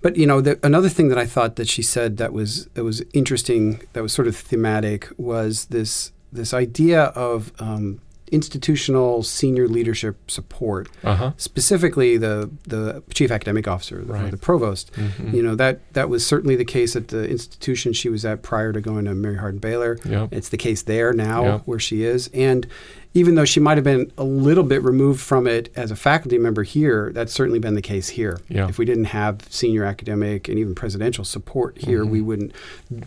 but 0.01 0.15
you 0.15 0.25
know, 0.27 0.41
the, 0.41 0.59
another 0.63 0.89
thing 0.89 1.07
that 1.09 1.17
I 1.17 1.25
thought 1.25 1.55
that 1.55 1.67
she 1.67 1.81
said 1.81 2.17
that 2.17 2.33
was 2.33 2.65
that 2.75 2.83
was 2.83 3.01
interesting, 3.13 3.81
that 3.93 4.01
was 4.03 4.13
sort 4.13 4.27
of 4.27 4.35
thematic, 4.35 5.07
was 5.17 5.65
this 5.65 6.11
this 6.31 6.53
idea 6.53 7.03
of 7.15 7.51
um, 7.59 7.99
institutional 8.31 9.23
senior 9.23 9.67
leadership 9.67 10.29
support 10.29 10.89
Uh 11.03 11.15
huh. 11.15 11.31
specifically 11.37 12.17
the 12.17 12.49
the 12.67 13.01
chief 13.13 13.31
academic 13.31 13.67
officer, 13.67 14.03
the, 14.03 14.13
Right. 14.13 14.31
the 14.31 14.37
provost. 14.37 14.91
Mhm. 14.93 15.33
You 15.33 15.41
know 15.43 15.55
that 15.55 15.79
that 15.93 16.09
was 16.09 16.25
certainly 16.25 16.55
the 16.55 16.65
case 16.65 16.95
at 16.95 17.07
the 17.07 17.27
institution 17.29 17.93
she 17.93 18.09
was 18.09 18.25
at 18.25 18.41
prior 18.43 18.73
to 18.73 18.81
going 18.81 19.05
to 19.05 19.15
Mary 19.15 19.37
Hardin 19.37 19.59
Baylor. 19.59 19.97
Yep. 20.05 20.29
It's 20.31 20.49
the 20.49 20.57
case 20.57 20.81
there 20.83 21.13
now 21.13 21.43
Yep. 21.45 21.61
where 21.65 21.79
she 21.79 22.03
is, 22.03 22.29
and 22.33 22.67
even 23.13 23.35
though 23.35 23.45
she 23.45 23.59
might 23.59 23.77
have 23.77 23.83
been 23.83 24.11
a 24.17 24.23
little 24.23 24.63
bit 24.63 24.83
removed 24.83 25.19
from 25.19 25.47
it 25.47 25.69
as 25.75 25.89
a 25.91 25.95
faculty 25.95 26.37
member 26.37 26.63
here, 26.63 27.11
that's 27.13 27.33
certainly 27.33 27.57
been 27.59 27.73
the 27.73 27.81
case 27.81 28.09
here. 28.09 28.39
Yeah. 28.47 28.67
If 28.67 28.77
we 28.77 28.85
didn't 28.85 29.05
have 29.05 29.41
senior 29.49 29.83
academic 29.85 30.47
and 30.47 30.59
even 30.59 30.75
presidential 30.75 31.23
support 31.25 31.77
here, 31.79 32.05
we 32.05 32.19
Mm-hmm. 32.19 32.27
wouldn't 32.27 32.51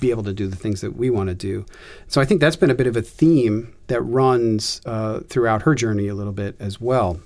be 0.00 0.10
able 0.10 0.24
to 0.24 0.32
do 0.32 0.46
the 0.48 0.56
things 0.56 0.80
that 0.80 0.96
we 0.96 1.10
want 1.10 1.28
to 1.28 1.34
do. 1.34 1.64
So 2.08 2.20
I 2.20 2.24
think 2.24 2.40
that's 2.40 2.56
been 2.56 2.70
a 2.70 2.74
bit 2.74 2.86
of 2.88 2.96
a 2.96 3.02
theme 3.02 3.72
that 3.86 4.00
runs 4.02 4.80
uh, 4.84 5.20
throughout 5.28 5.62
her 5.62 5.74
journey 5.74 6.08
a 6.08 6.14
little 6.14 6.32
bit 6.32 6.56
as 6.58 6.80
well. 6.80 7.20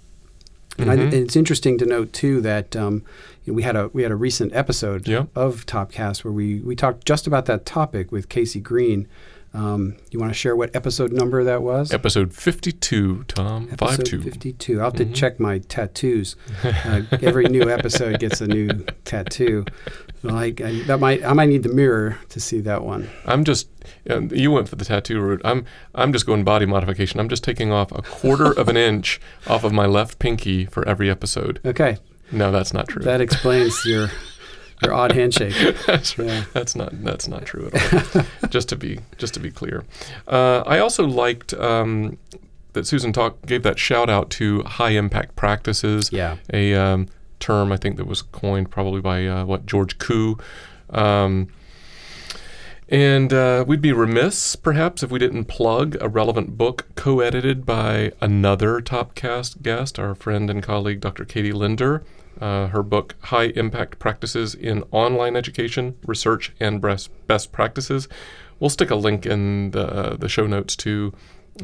And, 0.77 0.91
I, 0.91 0.97
Mhm. 0.97 1.03
and 1.05 1.15
it's 1.15 1.37
interesting 1.37 1.79
to 1.79 1.87
note 1.87 2.13
too 2.13 2.41
that 2.41 2.75
um, 2.75 3.03
you 3.45 3.53
know, 3.53 3.57
we 3.57 3.63
had 3.63 3.77
a 3.77 3.89
we 3.93 4.03
had 4.03 4.11
a 4.11 4.17
recent 4.17 4.53
episode 4.55 5.07
Yeah. 5.07 5.27
of 5.37 5.65
Topcast 5.67 6.25
where 6.25 6.33
we 6.33 6.59
we 6.61 6.75
talked 6.75 7.07
just 7.07 7.27
about 7.29 7.47
that 7.47 7.65
topic 7.65 8.11
with 8.11 8.29
Casey 8.29 8.59
Green. 8.61 9.07
Um, 9.55 9.95
you 10.11 10.19
want 10.19 10.31
to 10.33 10.35
share 10.39 10.57
what 10.57 10.75
episode 10.75 11.13
number 11.13 11.45
that 11.45 11.63
was? 11.63 11.93
Episode 11.93 12.35
52, 12.35 13.25
Tom. 13.29 13.69
Episode 13.71 13.97
5 13.99 14.05
2. 14.05 14.23
52. 14.23 14.79
I'll 14.81 14.87
have 14.87 14.95
to 14.95 15.05
Mhm. 15.07 15.15
check 15.15 15.39
my 15.41 15.59
tattoos. 15.59 16.35
Uh, 16.85 17.03
every 17.23 17.45
new 17.45 17.71
episode 17.71 18.19
gets 18.19 18.41
a 18.41 18.47
new 18.47 18.69
tattoo. 19.05 19.65
I, 20.29 20.47
I, 20.47 20.83
that 20.87 20.99
might 21.01 21.25
I 21.25 21.33
might 21.35 21.49
need 21.49 21.63
the 21.63 21.69
mirror 21.73 22.19
to 22.31 22.41
see 22.41 22.61
that 22.61 22.83
one. 22.83 23.09
I'm 23.27 23.45
just, 23.45 23.69
um, 24.11 24.29
you 24.33 24.51
went 24.51 24.69
for 24.69 24.77
the 24.77 24.85
tattoo 24.85 25.21
route. 25.21 25.41
I'm, 25.45 25.65
I'm 25.95 26.13
just 26.13 26.27
going 26.27 26.43
body 26.45 26.67
modification. 26.67 27.21
I'm 27.21 27.29
just 27.29 27.45
taking 27.45 27.71
off 27.73 27.93
a 27.93 28.03
quarter 28.03 28.53
of 28.53 28.69
an 28.69 28.77
inch 28.91 29.21
off 29.47 29.63
of 29.65 29.73
my 29.73 29.87
left 29.87 30.19
pinky 30.19 30.67
for 30.67 30.87
every 30.89 31.09
episode. 31.11 31.61
Okay, 31.65 31.99
No, 32.33 32.51
that's 32.51 32.73
not 32.75 32.89
true. 32.89 33.03
that 33.03 33.21
explains 33.21 33.85
your 33.85 34.11
your 34.83 34.93
odd 34.95 35.13
handshake. 35.13 35.55
that's, 35.87 36.17
Yeah. 36.19 36.45
that's 36.53 36.75
not 36.77 36.91
that's 37.05 37.29
not 37.29 37.45
true 37.47 37.71
at 37.73 38.17
all. 38.17 38.49
just 38.51 38.69
to 38.71 38.77
be 38.77 39.01
just 39.19 39.35
to 39.35 39.41
be 39.41 39.51
clear, 39.51 39.85
uh, 40.29 40.63
I 40.67 40.79
also 40.79 41.07
liked 41.07 41.55
um, 41.55 42.19
that 42.73 42.87
Susan 42.87 43.13
talk 43.13 43.45
gave 43.47 43.63
that 43.63 43.79
shout 43.79 44.11
out 44.11 44.31
to 44.31 44.63
high 44.63 44.91
impact 44.91 45.37
practices. 45.37 46.11
Yeah. 46.13 46.37
a 46.53 46.75
um, 46.75 47.09
term 47.41 47.71
I 47.73 47.77
think 47.77 47.97
that 47.97 48.07
was 48.07 48.23
coined 48.23 48.71
probably 48.71 49.01
by 49.01 49.27
uh, 49.27 49.45
what 49.45 49.67
George 49.67 49.99
Kuh. 49.99 50.35
Um, 50.91 51.49
and 52.89 53.33
uh, 53.33 53.65
we'd 53.67 53.81
be 53.81 53.93
remiss, 53.93 54.57
perhaps, 54.57 55.03
if 55.03 55.11
we 55.11 55.19
didn't 55.19 55.47
plug 55.47 55.97
a 56.01 56.09
relevant 56.09 56.59
book 56.59 56.87
co 56.97 57.21
edited 57.21 57.65
by 57.65 58.13
another 58.21 58.81
Topcast 58.81 59.63
guest, 59.63 59.99
our 59.99 60.15
friend 60.15 60.51
and 60.51 60.63
colleague, 60.63 61.01
Dr. 61.01 61.25
Katie 61.25 61.53
Linder. 61.53 62.03
Uh, 62.41 62.69
her 62.69 62.83
book, 62.83 63.15
High 63.21 63.53
Impact 63.57 63.99
Practices 63.99 64.55
in 64.55 64.83
Online 64.91 65.37
Education, 65.37 65.97
Research, 66.07 66.53
and 66.61 66.81
Best, 66.81 67.53
Practices. 67.53 68.09
We'll 68.61 68.71
stick 68.71 68.91
a 68.91 68.97
link 68.97 69.27
in 69.27 69.71
the, 69.71 69.87
uh, 69.87 70.17
the 70.17 70.29
show 70.29 70.47
notes 70.47 70.77
to 70.77 71.13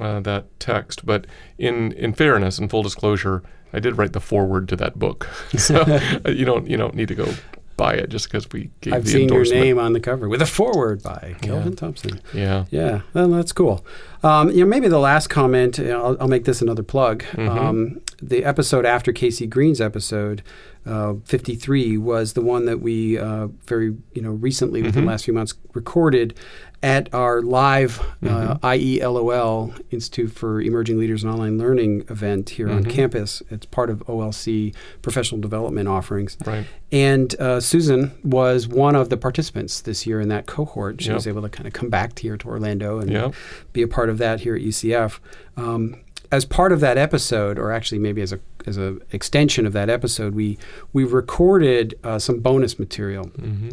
uh, 0.00 0.20
that 0.20 0.46
text. 0.60 1.04
But 1.04 1.26
in, 1.58 1.92
in 1.92 2.12
fairness 2.14 2.58
and 2.58 2.70
full 2.70 2.82
disclosure, 2.82 3.42
I 3.72 3.80
did 3.80 3.98
write 3.98 4.12
the 4.12 4.20
foreword 4.20 4.68
to 4.68 4.76
that 4.76 4.98
book. 4.98 5.28
so 5.56 5.80
uh, 6.24 6.30
you, 6.30 6.44
don't, 6.44 6.68
you 6.68 6.76
don't 6.76 6.94
need 6.94 7.08
to 7.08 7.14
go 7.14 7.32
buy 7.80 7.94
it 7.94 8.10
just 8.10 8.26
because 8.26 8.46
we 8.50 8.70
gave 8.82 8.92
I've 8.92 9.04
the 9.04 9.10
seen 9.10 9.28
your 9.30 9.44
name 9.44 9.78
on 9.78 9.94
the 9.94 10.00
cover 10.00 10.28
with 10.28 10.42
a 10.42 10.46
foreword 10.46 11.02
by 11.02 11.34
Kelvin 11.40 11.76
Thompson. 11.76 12.20
Yeah. 12.34 12.66
Yeah, 12.70 13.00
well, 13.14 13.28
that's 13.28 13.52
cool. 13.52 13.84
Um, 14.22 14.50
you 14.50 14.60
know, 14.60 14.66
maybe 14.66 14.86
the 14.88 14.98
last 14.98 15.28
comment. 15.28 15.78
You 15.78 15.84
know, 15.84 16.04
I'll, 16.04 16.16
I'll 16.20 16.28
make 16.28 16.44
this 16.44 16.60
another 16.60 16.82
plug. 16.82 17.22
Mm-hmm. 17.32 17.48
Um, 17.48 18.00
the 18.20 18.44
episode 18.44 18.84
after 18.84 19.12
Casey 19.12 19.46
Green's 19.46 19.80
episode, 19.80 20.42
uh, 20.86 21.14
53, 21.24 21.98
was 21.98 22.32
the 22.32 22.40
one 22.40 22.64
that 22.64 22.80
we 22.80 23.18
uh, 23.18 23.48
very 23.66 23.96
you 24.14 24.22
know 24.22 24.30
recently 24.30 24.80
Mm-hmm. 24.80 24.86
within 24.86 25.04
the 25.04 25.10
last 25.10 25.24
few 25.24 25.34
months 25.34 25.54
recorded 25.74 26.34
at 26.82 27.12
our 27.12 27.42
live 27.42 28.00
uh, 28.22 28.56
Mm-hmm. 28.56 28.66
IELOL 28.66 29.80
Institute 29.90 30.32
for 30.32 30.60
Emerging 30.62 30.98
Leaders 30.98 31.22
in 31.22 31.28
Online 31.30 31.58
Learning 31.58 32.04
event 32.08 32.50
here 32.50 32.70
on 32.70 32.84
Mhm. 32.84 32.90
campus. 32.90 33.42
It's 33.50 33.66
part 33.66 33.90
of 33.90 34.02
OLC 34.08 34.72
professional 35.02 35.40
development 35.40 35.88
offerings. 35.88 36.38
Right. 36.46 36.64
And 36.90 37.38
uh, 37.38 37.60
Susan 37.60 38.12
was 38.24 38.66
one 38.66 38.96
of 38.96 39.10
the 39.10 39.16
participants 39.18 39.80
this 39.82 40.06
year 40.06 40.20
in 40.20 40.28
that 40.30 40.46
cohort. 40.46 41.02
She 41.02 41.08
Yep. 41.08 41.14
was 41.16 41.26
able 41.26 41.42
to 41.42 41.48
kind 41.50 41.66
of 41.66 41.72
come 41.74 41.90
back 41.90 42.18
here 42.18 42.36
to 42.38 42.48
Orlando 42.48 42.98
and 42.98 43.10
Yep. 43.10 43.34
be 43.74 43.82
a 43.82 43.88
part 43.88 44.08
of 44.08 44.16
that 44.18 44.40
here 44.40 44.54
at 44.54 44.62
UCF. 44.62 45.20
Um, 45.58 45.96
as 46.32 46.44
part 46.44 46.72
of 46.72 46.80
that 46.80 46.96
episode, 46.98 47.58
or 47.58 47.72
actually 47.72 47.98
maybe 47.98 48.22
as 48.22 48.32
a 48.32 48.40
as 48.66 48.76
a 48.76 48.98
extension 49.12 49.66
of 49.66 49.72
that 49.72 49.88
episode, 49.90 50.34
we 50.34 50.58
we 50.92 51.04
recorded 51.04 51.98
uh, 52.04 52.18
some 52.18 52.40
bonus 52.40 52.78
material. 52.78 53.24
hmm 53.26 53.70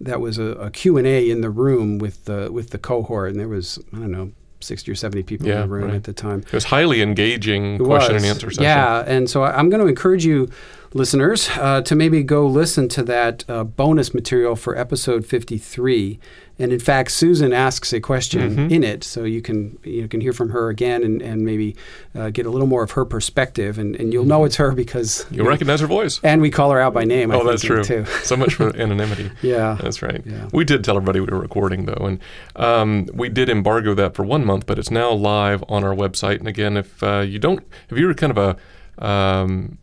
That 0.00 0.20
was 0.20 0.38
a, 0.38 0.70
Q 0.72 0.96
and 0.98 1.06
A 1.06 1.28
in 1.30 1.40
the 1.40 1.50
room 1.50 1.98
with 1.98 2.24
the 2.26 2.50
with 2.52 2.70
the 2.70 2.78
cohort, 2.78 3.30
and 3.30 3.40
there 3.40 3.48
was 3.48 3.78
I 3.92 3.98
don't 3.98 4.10
know 4.12 4.30
sixty 4.60 4.90
or 4.90 4.94
seventy 4.94 5.22
people 5.22 5.46
Yeah, 5.48 5.56
in 5.62 5.68
the 5.68 5.74
room 5.74 5.84
right. 5.88 5.94
at 5.94 6.04
the 6.04 6.12
time. 6.12 6.40
It 6.40 6.52
was 6.52 6.64
highly 6.64 7.00
engaging 7.02 7.74
It 7.76 7.84
question 7.84 8.14
was. 8.14 8.22
and 8.22 8.30
answer 8.30 8.50
session. 8.50 8.64
Yeah, 8.64 9.04
and 9.06 9.28
so 9.30 9.42
I- 9.42 9.56
I'm 9.58 9.68
going 9.70 9.80
to 9.80 9.86
encourage 9.88 10.24
you, 10.24 10.48
listeners, 10.94 11.48
uh, 11.56 11.82
to 11.82 11.94
maybe 11.94 12.22
go 12.22 12.46
listen 12.46 12.88
to 12.88 13.02
that 13.04 13.44
uh, 13.48 13.64
bonus 13.64 14.14
material 14.14 14.56
for 14.56 14.76
episode 14.76 15.26
53. 15.26 16.18
And 16.60 16.72
in 16.72 16.80
fact, 16.80 17.12
Susan 17.12 17.52
asks 17.52 17.92
a 17.92 18.00
question 18.00 18.56
Mhm. 18.56 18.72
in 18.72 18.82
it, 18.82 19.04
so 19.04 19.22
you 19.22 19.40
can 19.40 19.78
you 19.84 20.08
can 20.08 20.20
hear 20.20 20.32
from 20.32 20.50
her 20.50 20.70
again 20.70 21.04
and, 21.04 21.22
and 21.22 21.42
maybe 21.42 21.76
uh, 22.16 22.30
get 22.30 22.46
a 22.46 22.50
little 22.50 22.66
more 22.66 22.82
of 22.82 22.90
her 22.92 23.04
perspective, 23.04 23.78
and, 23.78 23.94
and 23.94 24.12
you'll 24.12 24.24
know 24.24 24.44
it's 24.44 24.56
her 24.56 24.72
because 24.72 25.24
You'll 25.30 25.46
recognize 25.46 25.78
her 25.80 25.86
voice. 25.86 26.18
and 26.24 26.40
we 26.42 26.50
call 26.50 26.72
her 26.72 26.80
out 26.80 26.92
by 26.94 27.04
name. 27.04 27.30
I 27.30 27.36
oh, 27.36 27.38
think, 27.38 27.50
that's 27.50 27.62
true. 27.62 27.84
too. 27.84 28.04
so 28.24 28.36
much 28.36 28.54
for 28.54 28.74
anonymity. 28.80 29.30
Yeah. 29.40 29.78
That's 29.80 30.02
right. 30.02 30.20
Yeah. 30.26 30.48
We 30.52 30.64
did 30.64 30.82
tell 30.82 30.96
everybody 30.96 31.20
we 31.20 31.26
were 31.26 31.38
recording 31.38 31.84
though, 31.86 32.04
and 32.06 32.18
um, 32.56 33.06
we 33.14 33.28
did 33.28 33.48
embargo 33.48 33.94
that 33.94 34.14
for 34.16 34.24
one 34.24 34.44
month, 34.44 34.66
but 34.66 34.80
it's 34.80 34.90
now 34.90 35.12
live 35.12 35.62
on 35.68 35.84
our 35.84 35.94
website. 35.94 36.40
And 36.40 36.48
again, 36.48 36.76
if 36.76 37.00
uh, 37.04 37.20
you 37.20 37.38
don't, 37.38 37.64
if 37.88 37.96
you're 37.96 38.12
kind 38.14 38.36
of 38.36 38.58
a 38.98 39.04
um, 39.06 39.78